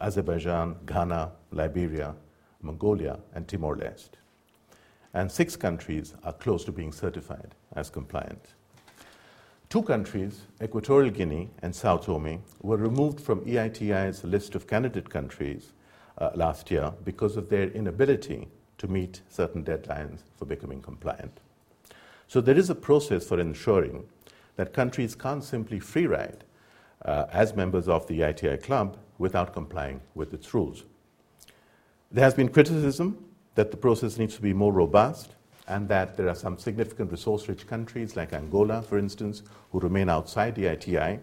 Azerbaijan, 0.00 0.74
Ghana, 0.84 1.30
Liberia, 1.52 2.16
Mongolia, 2.60 3.20
and 3.32 3.46
Timor 3.46 3.76
Leste. 3.76 4.16
And 5.14 5.30
six 5.30 5.54
countries 5.54 6.14
are 6.24 6.32
close 6.32 6.64
to 6.64 6.72
being 6.72 6.90
certified 6.90 7.54
as 7.76 7.88
compliant. 7.88 8.46
Two 9.68 9.84
countries, 9.84 10.40
Equatorial 10.60 11.12
Guinea 11.12 11.50
and 11.62 11.72
Sao 11.72 11.98
Tome, 11.98 12.42
were 12.62 12.78
removed 12.78 13.20
from 13.20 13.42
EITI's 13.42 14.24
list 14.24 14.56
of 14.56 14.66
candidate 14.66 15.08
countries 15.08 15.72
uh, 16.18 16.30
last 16.34 16.68
year 16.68 16.92
because 17.04 17.36
of 17.36 17.48
their 17.48 17.68
inability 17.68 18.48
to 18.78 18.88
meet 18.88 19.20
certain 19.28 19.62
deadlines 19.62 20.22
for 20.36 20.46
becoming 20.46 20.82
compliant. 20.82 21.38
So 22.26 22.40
there 22.40 22.58
is 22.58 22.70
a 22.70 22.74
process 22.74 23.24
for 23.24 23.38
ensuring 23.38 24.08
that 24.56 24.72
countries 24.72 25.14
can't 25.14 25.42
simply 25.42 25.80
free 25.80 26.06
ride 26.06 26.44
uh, 27.04 27.26
as 27.32 27.54
members 27.54 27.88
of 27.88 28.06
the 28.06 28.20
EITI 28.20 28.62
club 28.62 28.98
without 29.18 29.52
complying 29.52 30.00
with 30.14 30.32
its 30.34 30.52
rules. 30.54 30.84
There 32.10 32.24
has 32.24 32.34
been 32.34 32.48
criticism 32.48 33.24
that 33.54 33.70
the 33.70 33.76
process 33.76 34.18
needs 34.18 34.34
to 34.36 34.42
be 34.42 34.52
more 34.52 34.72
robust 34.72 35.34
and 35.68 35.88
that 35.88 36.16
there 36.16 36.28
are 36.28 36.34
some 36.34 36.58
significant 36.58 37.10
resource 37.10 37.48
rich 37.48 37.66
countries 37.66 38.16
like 38.16 38.32
Angola, 38.32 38.82
for 38.82 38.98
instance, 38.98 39.42
who 39.70 39.80
remain 39.80 40.08
outside 40.08 40.54
the 40.54 40.64
EITI. 40.64 41.20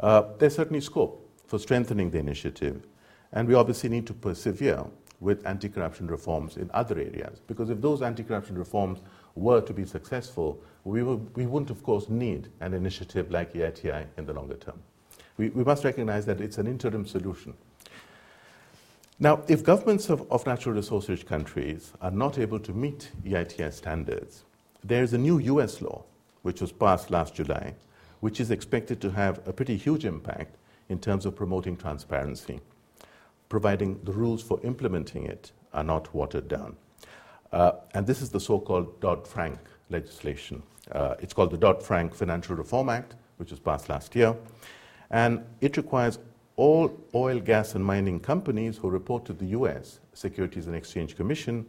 Uh, 0.00 0.22
there's 0.38 0.54
certainly 0.54 0.80
scope 0.80 1.28
for 1.46 1.58
strengthening 1.58 2.10
the 2.10 2.18
initiative, 2.18 2.86
and 3.32 3.48
we 3.48 3.54
obviously 3.54 3.88
need 3.88 4.06
to 4.06 4.14
persevere 4.14 4.84
with 5.20 5.44
anti 5.46 5.68
corruption 5.68 6.06
reforms 6.06 6.56
in 6.56 6.70
other 6.72 6.98
areas. 6.98 7.40
Because 7.46 7.70
if 7.70 7.80
those 7.80 8.02
anti 8.02 8.22
corruption 8.22 8.56
reforms 8.56 9.00
were 9.38 9.60
to 9.60 9.72
be 9.72 9.84
successful, 9.84 10.60
we, 10.84 11.02
will, 11.02 11.18
we 11.34 11.46
wouldn't, 11.46 11.70
of 11.70 11.82
course, 11.82 12.08
need 12.08 12.48
an 12.60 12.74
initiative 12.74 13.30
like 13.30 13.52
EITI 13.54 14.06
in 14.16 14.26
the 14.26 14.32
longer 14.32 14.56
term. 14.56 14.80
We, 15.36 15.50
we 15.50 15.64
must 15.64 15.84
recognize 15.84 16.26
that 16.26 16.40
it's 16.40 16.58
an 16.58 16.66
interim 16.66 17.06
solution. 17.06 17.54
Now, 19.20 19.42
if 19.48 19.64
governments 19.64 20.10
of, 20.10 20.30
of 20.30 20.46
natural 20.46 20.74
resource 20.74 21.08
rich 21.08 21.26
countries 21.26 21.92
are 22.00 22.10
not 22.10 22.38
able 22.38 22.60
to 22.60 22.72
meet 22.72 23.10
EITI 23.24 23.72
standards, 23.72 24.44
there 24.84 25.02
is 25.02 25.12
a 25.12 25.18
new 25.18 25.38
US 25.38 25.82
law 25.82 26.04
which 26.42 26.60
was 26.60 26.72
passed 26.72 27.10
last 27.10 27.34
July, 27.34 27.74
which 28.20 28.40
is 28.40 28.50
expected 28.50 29.00
to 29.00 29.10
have 29.10 29.46
a 29.46 29.52
pretty 29.52 29.76
huge 29.76 30.04
impact 30.04 30.56
in 30.88 30.98
terms 30.98 31.26
of 31.26 31.36
promoting 31.36 31.76
transparency, 31.76 32.60
providing 33.48 34.00
the 34.04 34.12
rules 34.12 34.42
for 34.42 34.60
implementing 34.62 35.26
it 35.26 35.52
are 35.72 35.84
not 35.84 36.14
watered 36.14 36.48
down. 36.48 36.76
Uh, 37.52 37.72
and 37.94 38.06
this 38.06 38.20
is 38.20 38.30
the 38.30 38.40
so 38.40 38.58
called 38.58 39.00
Dodd 39.00 39.26
Frank 39.26 39.58
legislation. 39.90 40.62
Uh, 40.92 41.14
it's 41.20 41.32
called 41.32 41.50
the 41.50 41.56
Dodd 41.56 41.82
Frank 41.82 42.14
Financial 42.14 42.54
Reform 42.54 42.88
Act, 42.88 43.14
which 43.38 43.50
was 43.50 43.60
passed 43.60 43.88
last 43.88 44.14
year. 44.14 44.36
And 45.10 45.44
it 45.60 45.76
requires 45.76 46.18
all 46.56 46.98
oil, 47.14 47.38
gas, 47.38 47.74
and 47.74 47.84
mining 47.84 48.20
companies 48.20 48.76
who 48.76 48.90
report 48.90 49.24
to 49.26 49.32
the 49.32 49.46
US 49.46 50.00
Securities 50.12 50.66
and 50.66 50.74
Exchange 50.74 51.16
Commission 51.16 51.64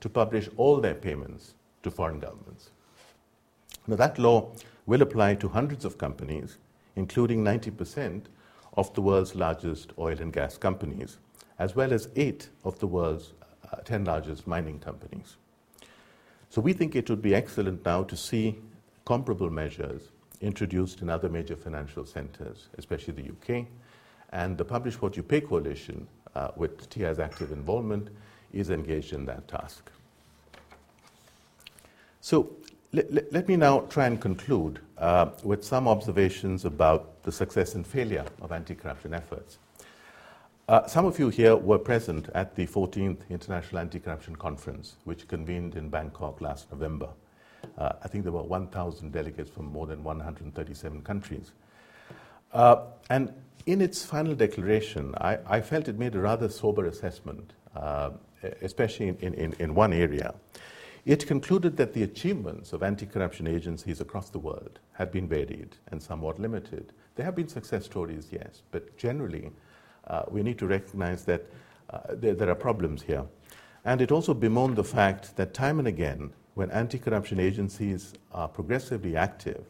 to 0.00 0.08
publish 0.08 0.48
all 0.56 0.80
their 0.80 0.94
payments 0.94 1.54
to 1.82 1.90
foreign 1.90 2.20
governments. 2.20 2.70
Now, 3.86 3.96
that 3.96 4.18
law 4.18 4.52
will 4.86 5.02
apply 5.02 5.34
to 5.36 5.48
hundreds 5.48 5.84
of 5.84 5.98
companies, 5.98 6.58
including 6.96 7.44
90% 7.44 8.24
of 8.76 8.94
the 8.94 9.02
world's 9.02 9.34
largest 9.34 9.92
oil 9.98 10.18
and 10.20 10.32
gas 10.32 10.56
companies, 10.56 11.18
as 11.58 11.74
well 11.74 11.92
as 11.92 12.08
eight 12.14 12.48
of 12.64 12.78
the 12.78 12.86
world's 12.86 13.32
10 13.84 14.04
largest 14.04 14.46
mining 14.46 14.78
companies. 14.78 15.36
So, 16.50 16.60
we 16.60 16.72
think 16.72 16.96
it 16.96 17.10
would 17.10 17.22
be 17.22 17.34
excellent 17.34 17.84
now 17.84 18.02
to 18.04 18.16
see 18.16 18.58
comparable 19.04 19.50
measures 19.50 20.02
introduced 20.40 21.02
in 21.02 21.10
other 21.10 21.28
major 21.28 21.56
financial 21.56 22.04
centers, 22.04 22.68
especially 22.78 23.14
the 23.14 23.30
UK, 23.30 23.66
and 24.30 24.56
the 24.56 24.64
Publish 24.64 25.00
What 25.00 25.16
You 25.16 25.22
Pay 25.22 25.40
coalition, 25.40 26.06
uh, 26.34 26.48
with 26.56 26.88
TI's 26.90 27.18
active 27.18 27.52
involvement, 27.52 28.08
is 28.52 28.70
engaged 28.70 29.12
in 29.12 29.24
that 29.26 29.48
task. 29.48 29.90
So 32.20 32.50
let, 32.92 33.32
let 33.32 33.48
me 33.48 33.56
now 33.56 33.80
try 33.80 34.06
and 34.06 34.20
conclude 34.20 34.80
uh, 34.96 35.30
with 35.42 35.64
some 35.64 35.88
observations 35.88 36.64
about 36.64 37.22
the 37.22 37.32
success 37.32 37.74
and 37.74 37.86
failure 37.86 38.24
of 38.40 38.52
anti 38.52 38.74
corruption 38.74 39.14
efforts. 39.14 39.58
Uh, 40.68 40.86
some 40.86 41.06
of 41.06 41.18
you 41.18 41.30
here 41.30 41.56
were 41.56 41.78
present 41.78 42.28
at 42.34 42.54
the 42.54 42.66
14th 42.66 43.26
International 43.30 43.78
Anti 43.78 43.98
Corruption 44.00 44.36
Conference, 44.36 44.96
which 45.04 45.26
convened 45.26 45.76
in 45.76 45.88
Bangkok 45.88 46.42
last 46.42 46.70
November. 46.70 47.08
Uh, 47.78 47.92
I 48.02 48.08
think 48.08 48.24
there 48.24 48.34
were 48.34 48.42
1,000 48.42 49.10
delegates 49.10 49.48
from 49.48 49.64
more 49.64 49.86
than 49.86 50.04
137 50.04 51.00
countries. 51.00 51.52
Uh, 52.52 52.82
and 53.08 53.32
in 53.64 53.80
its 53.80 54.04
final 54.04 54.34
declaration, 54.34 55.14
I, 55.18 55.38
I, 55.46 55.62
felt 55.62 55.88
it 55.88 55.98
made 55.98 56.14
a 56.14 56.20
rather 56.20 56.50
sober 56.50 56.84
assessment, 56.84 57.54
uh, 57.74 58.10
especially 58.60 59.08
in, 59.08 59.32
in, 59.34 59.54
in, 59.58 59.74
one 59.74 59.94
area. 59.94 60.34
It 61.06 61.26
concluded 61.26 61.78
that 61.78 61.94
the 61.94 62.02
achievements 62.02 62.74
of 62.74 62.82
anti 62.82 63.06
corruption 63.06 63.46
agencies 63.46 64.02
across 64.02 64.28
the 64.28 64.38
world 64.38 64.80
had 64.92 65.12
been 65.12 65.28
varied 65.28 65.76
and 65.90 66.02
somewhat 66.02 66.38
limited. 66.38 66.92
There 67.14 67.24
have 67.24 67.36
been 67.36 67.48
success 67.48 67.86
stories, 67.86 68.28
yes, 68.30 68.60
but 68.70 68.98
generally, 68.98 69.50
uh, 70.08 70.22
we 70.28 70.42
need 70.42 70.58
to 70.58 70.66
recognize 70.66 71.24
that 71.24 71.46
uh, 71.90 72.00
there, 72.10 72.34
there, 72.34 72.50
are 72.50 72.54
problems 72.54 73.02
here. 73.02 73.24
And 73.84 74.00
it 74.00 74.10
also 74.10 74.34
bemoaned 74.34 74.76
the 74.76 74.84
fact 74.84 75.36
that 75.36 75.54
time 75.54 75.78
and 75.78 75.88
again, 75.88 76.32
when 76.54 76.70
anti 76.70 76.98
corruption 76.98 77.38
agencies 77.38 78.14
are 78.32 78.48
progressively 78.48 79.16
active, 79.16 79.64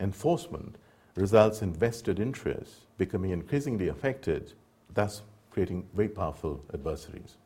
enforcement 0.00 0.76
results 1.16 1.62
in 1.62 1.72
vested 1.72 2.18
interests 2.18 2.86
becoming 2.98 3.30
increasingly 3.30 3.88
affected, 3.88 4.52
thus 4.92 5.22
creating 5.50 5.86
very 5.94 6.08
powerful 6.08 6.64
adversaries. 6.72 7.36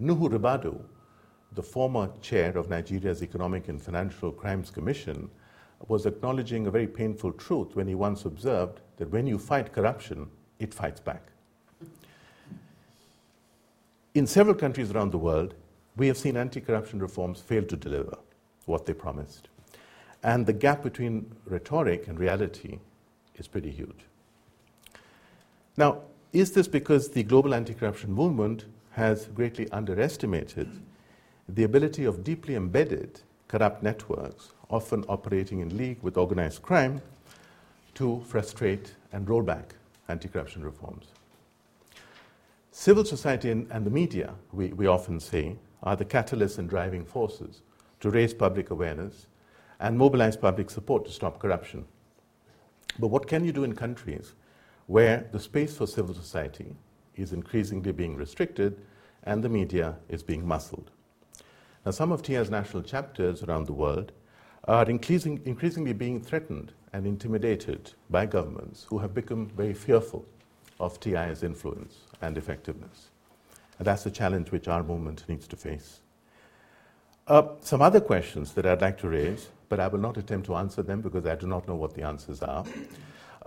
Nuhu 0.00 0.30
Ribadu, 0.30 0.80
the 1.52 1.62
former 1.62 2.10
chair 2.22 2.56
of 2.56 2.70
Nigeria's 2.70 3.22
Economic 3.22 3.68
and 3.68 3.80
Financial 3.80 4.32
Crimes 4.32 4.70
Commission, 4.70 5.28
was 5.88 6.06
acknowledging 6.06 6.66
a 6.66 6.70
very 6.70 6.86
painful 6.86 7.32
truth 7.32 7.76
when 7.76 7.88
he 7.88 7.94
once 7.94 8.24
observed 8.24 8.80
that 8.96 9.10
when 9.10 9.26
you 9.26 9.38
fight 9.38 9.72
corruption, 9.72 10.30
it 10.62 10.72
fights 10.72 11.00
back. 11.00 11.22
In 14.14 14.26
several 14.26 14.54
countries 14.54 14.90
around 14.92 15.10
the 15.10 15.18
world, 15.18 15.54
we 15.96 16.06
have 16.06 16.16
seen 16.16 16.36
anti 16.36 16.60
corruption 16.60 17.00
reforms 17.00 17.40
fail 17.40 17.64
to 17.64 17.76
deliver 17.76 18.16
what 18.66 18.86
they 18.86 18.92
promised. 18.92 19.48
And 20.22 20.46
the 20.46 20.52
gap 20.52 20.82
between 20.82 21.34
rhetoric 21.46 22.06
and 22.06 22.18
reality 22.18 22.78
is 23.36 23.48
pretty 23.48 23.70
huge. 23.70 24.06
Now, 25.76 26.02
is 26.32 26.52
this 26.52 26.68
because 26.68 27.08
the 27.08 27.24
global 27.24 27.54
anti 27.54 27.74
corruption 27.74 28.12
movement 28.12 28.66
has 28.92 29.26
greatly 29.26 29.68
underestimated 29.70 30.68
the 31.48 31.64
ability 31.64 32.04
of 32.04 32.22
deeply 32.22 32.54
embedded 32.54 33.20
corrupt 33.48 33.82
networks, 33.82 34.52
often 34.70 35.04
operating 35.08 35.60
in 35.60 35.76
league 35.76 35.98
with 36.02 36.16
organized 36.16 36.62
crime, 36.62 37.02
to 37.94 38.22
frustrate 38.26 38.94
and 39.12 39.28
roll 39.28 39.42
back 39.42 39.74
anti 40.08 40.28
corruption 40.28 40.64
reforms? 40.64 41.06
Civil 42.70 43.04
society 43.04 43.50
and, 43.50 43.70
and 43.70 43.84
the 43.84 43.90
media, 43.90 44.34
we, 44.52 44.72
we 44.72 44.86
often 44.86 45.20
say, 45.20 45.56
are 45.82 45.96
the 45.96 46.04
catalysts 46.04 46.58
and 46.58 46.68
driving 46.68 47.04
forces 47.04 47.62
to 48.00 48.10
raise 48.10 48.32
public 48.32 48.70
awareness 48.70 49.26
and 49.80 49.98
mobilize 49.98 50.36
public 50.36 50.70
support 50.70 51.04
to 51.04 51.12
stop 51.12 51.38
corruption. 51.38 51.84
But 52.98 53.08
what 53.08 53.26
can 53.26 53.44
you 53.44 53.52
do 53.52 53.64
in 53.64 53.74
countries 53.74 54.34
where 54.86 55.28
the 55.32 55.40
space 55.40 55.76
for 55.76 55.86
civil 55.86 56.14
society 56.14 56.76
is 57.16 57.32
increasingly 57.32 57.92
being 57.92 58.16
restricted 58.16 58.80
and 59.24 59.42
the 59.42 59.48
media 59.48 59.96
is 60.08 60.22
being 60.22 60.46
muscled? 60.46 60.90
Now, 61.84 61.90
some 61.90 62.12
of 62.12 62.22
TI's 62.22 62.50
national 62.50 62.84
chapters 62.84 63.42
around 63.42 63.66
the 63.66 63.72
world 63.72 64.12
are 64.64 64.88
increasing, 64.88 65.40
increasingly 65.44 65.92
being 65.92 66.20
threatened 66.20 66.72
and 66.92 67.06
intimidated 67.06 67.92
by 68.10 68.26
governments 68.26 68.86
who 68.88 68.98
have 68.98 69.14
become 69.14 69.48
very 69.56 69.74
fearful 69.74 70.24
of 70.78 71.00
TI's 71.00 71.42
influence 71.42 71.98
and 72.20 72.36
effectiveness. 72.36 73.10
And 73.78 73.86
that's 73.86 74.04
the 74.04 74.10
challenge 74.10 74.50
which 74.50 74.68
our 74.68 74.82
movement 74.82 75.24
needs 75.28 75.46
to 75.48 75.56
face. 75.56 76.00
Uh, 77.26 77.42
some 77.60 77.80
other 77.80 78.00
questions 78.00 78.52
that 78.52 78.66
I'd 78.66 78.80
like 78.80 78.98
to 78.98 79.08
raise, 79.08 79.48
but 79.68 79.80
I 79.80 79.86
will 79.86 80.00
not 80.00 80.16
attempt 80.16 80.46
to 80.46 80.56
answer 80.56 80.82
them 80.82 81.00
because 81.00 81.24
I 81.24 81.36
do 81.36 81.46
not 81.46 81.66
know 81.68 81.76
what 81.76 81.94
the 81.94 82.02
answers 82.02 82.42
are, 82.42 82.64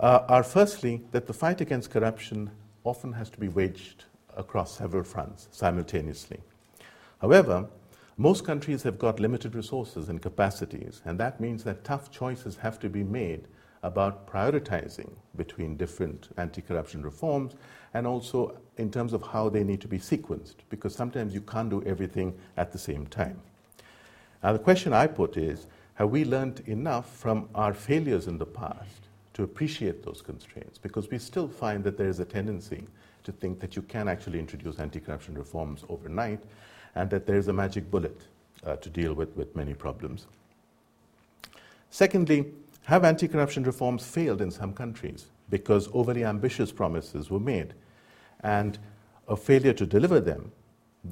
uh, 0.00 0.20
are 0.28 0.42
firstly 0.42 1.02
that 1.12 1.26
the 1.26 1.32
fight 1.32 1.60
against 1.60 1.90
corruption 1.90 2.50
often 2.84 3.12
has 3.12 3.30
to 3.30 3.38
be 3.38 3.48
waged 3.48 4.04
across 4.36 4.76
several 4.76 5.04
fronts 5.04 5.48
simultaneously. 5.52 6.40
However, 7.20 7.68
most 8.18 8.44
countries 8.44 8.82
have 8.82 8.98
got 8.98 9.20
limited 9.20 9.54
resources 9.54 10.08
and 10.08 10.22
capacities, 10.22 11.02
and 11.04 11.20
that 11.20 11.40
means 11.40 11.64
that 11.64 11.84
tough 11.84 12.10
choices 12.10 12.56
have 12.56 12.80
to 12.80 12.88
be 12.88 13.04
made 13.04 13.46
about 13.82 14.26
prioritizing 14.26 15.10
between 15.36 15.76
different 15.76 16.28
anti 16.38 16.62
corruption 16.62 17.02
reforms 17.02 17.54
and 17.92 18.06
also 18.06 18.56
in 18.78 18.90
terms 18.90 19.12
of 19.12 19.22
how 19.22 19.48
they 19.48 19.62
need 19.62 19.80
to 19.82 19.88
be 19.88 19.98
sequenced, 19.98 20.56
because 20.70 20.94
sometimes 20.94 21.34
you 21.34 21.42
can't 21.42 21.70
do 21.70 21.82
everything 21.84 22.34
at 22.56 22.72
the 22.72 22.78
same 22.78 23.06
time. 23.06 23.38
Now, 24.42 24.52
the 24.52 24.58
question 24.58 24.92
I 24.92 25.06
put 25.06 25.36
is 25.36 25.66
have 25.94 26.10
we 26.10 26.24
learned 26.24 26.62
enough 26.66 27.14
from 27.16 27.48
our 27.54 27.74
failures 27.74 28.26
in 28.26 28.38
the 28.38 28.46
past 28.46 29.08
to 29.34 29.42
appreciate 29.42 30.02
those 30.02 30.22
constraints? 30.22 30.78
Because 30.78 31.10
we 31.10 31.18
still 31.18 31.48
find 31.48 31.84
that 31.84 31.96
there 31.98 32.08
is 32.08 32.20
a 32.20 32.24
tendency 32.24 32.86
to 33.24 33.32
think 33.32 33.60
that 33.60 33.76
you 33.76 33.82
can 33.82 34.08
actually 34.08 34.38
introduce 34.38 34.78
anti 34.78 35.00
corruption 35.00 35.34
reforms 35.34 35.84
overnight 35.88 36.40
and 36.96 37.10
that 37.10 37.26
there 37.26 37.36
is 37.36 37.46
a 37.46 37.52
magic 37.52 37.88
bullet 37.90 38.22
uh, 38.64 38.74
to 38.76 38.90
deal 38.90 39.14
with, 39.14 39.36
with 39.36 39.54
many 39.54 39.74
problems. 39.74 40.26
Secondly, 41.90 42.46
have 42.86 43.04
anti 43.04 43.28
corruption 43.28 43.62
reforms 43.62 44.04
failed 44.04 44.40
in 44.40 44.50
some 44.50 44.72
countries 44.72 45.26
because 45.50 45.88
overly 45.92 46.24
ambitious 46.24 46.72
promises 46.72 47.30
were 47.30 47.40
made 47.40 47.74
and 48.40 48.78
a 49.28 49.36
failure 49.36 49.72
to 49.72 49.86
deliver 49.86 50.20
them 50.20 50.50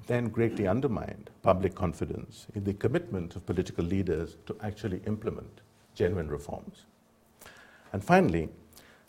then 0.06 0.28
greatly 0.28 0.66
undermined 0.66 1.30
public 1.42 1.74
confidence 1.74 2.46
in 2.54 2.64
the 2.64 2.74
commitment 2.74 3.36
of 3.36 3.46
political 3.46 3.84
leaders 3.84 4.36
to 4.46 4.56
actually 4.60 5.00
implement 5.06 5.60
genuine 5.94 6.28
reforms. 6.28 6.86
And 7.92 8.02
finally, 8.02 8.48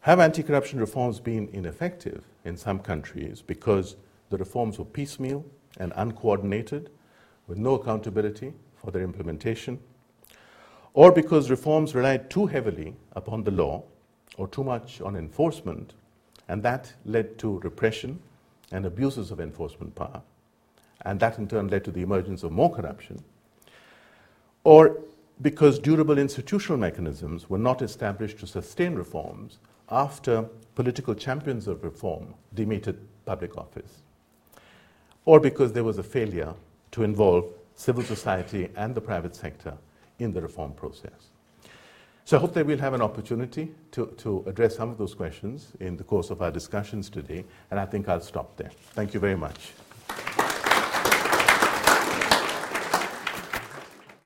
have 0.02 0.20
anti 0.20 0.44
corruption 0.44 0.80
reforms 0.80 1.20
been 1.20 1.50
ineffective 1.54 2.24
in 2.44 2.58
some 2.58 2.80
countries 2.80 3.42
because 3.42 3.96
the 4.30 4.38
reforms 4.38 4.78
were 4.78 4.86
piecemeal 4.86 5.44
and 5.80 5.94
uncoordinated 5.96 6.90
with 7.48 7.58
no 7.58 7.76
accountability 7.76 8.54
for 8.76 8.92
their 8.92 9.04
implementation? 9.04 9.80
Or 10.94 11.12
because 11.12 11.50
reforms 11.50 11.94
relied 11.94 12.30
too 12.30 12.46
heavily 12.46 12.96
upon 13.14 13.44
the 13.44 13.52
law 13.52 13.84
or 14.38 14.48
too 14.48 14.64
much 14.64 15.02
on 15.02 15.16
enforcement, 15.16 15.94
and 16.48 16.64
that 16.64 16.94
led 17.06 17.38
to 17.40 17.60
repression 17.60 18.20
and 18.72 18.86
abuses 18.86 19.32
of 19.32 19.40
enforcement 19.40 19.96
power? 19.96 20.22
and 21.06 21.20
that 21.20 21.38
in 21.38 21.48
turn 21.48 21.68
led 21.68 21.84
to 21.84 21.92
the 21.92 22.02
emergence 22.02 22.44
of 22.44 22.52
more 22.52 22.74
corruption, 22.74 23.24
or 24.64 24.98
because 25.42 25.80
durable 25.80 26.18
institutional 26.18 26.80
mechanisms 26.80 27.50
were 27.50 27.58
not 27.58 27.82
established 27.82 28.40
to 28.40 28.48
sustain 28.48 28.96
reforms 28.96 29.60
after 29.90 30.44
political 30.74 31.14
champions 31.14 31.68
of 31.68 31.84
reform 31.84 32.34
demeted 32.54 32.98
public 33.26 33.58
office, 33.58 34.02
or 35.26 35.40
because 35.40 35.74
there 35.74 35.84
was 35.84 35.98
a 35.98 36.04
failure 36.04 36.54
to 36.92 37.04
involve 37.04 37.46
civil 37.76 38.04
society 38.04 38.70
and 38.76 38.96
the 38.96 39.02
private 39.02 39.36
sector 39.36 39.74
in 40.20 40.32
the 40.32 40.42
reform 40.42 40.72
process. 40.74 41.30
So 42.24 42.38
I 42.38 42.40
hope 42.40 42.54
that 42.54 42.66
we'll 42.66 42.80
have 42.80 42.94
an 42.94 43.02
opportunity 43.02 43.72
to, 43.92 44.08
to 44.18 44.44
address 44.48 44.76
some 44.76 44.90
of 44.90 44.98
those 44.98 45.14
questions 45.14 45.74
in 45.80 45.96
the 45.96 46.04
course 46.04 46.32
of 46.32 46.42
our 46.42 46.50
discussions 46.50 47.10
today, 47.10 47.46
and 47.70 47.80
I 47.80 47.86
think 47.86 48.10
I'll 48.10 48.22
stop 48.22 48.58
there. 48.58 48.72
Thank 48.94 49.14
you 49.14 49.20
very 49.20 49.36
much. 49.36 49.74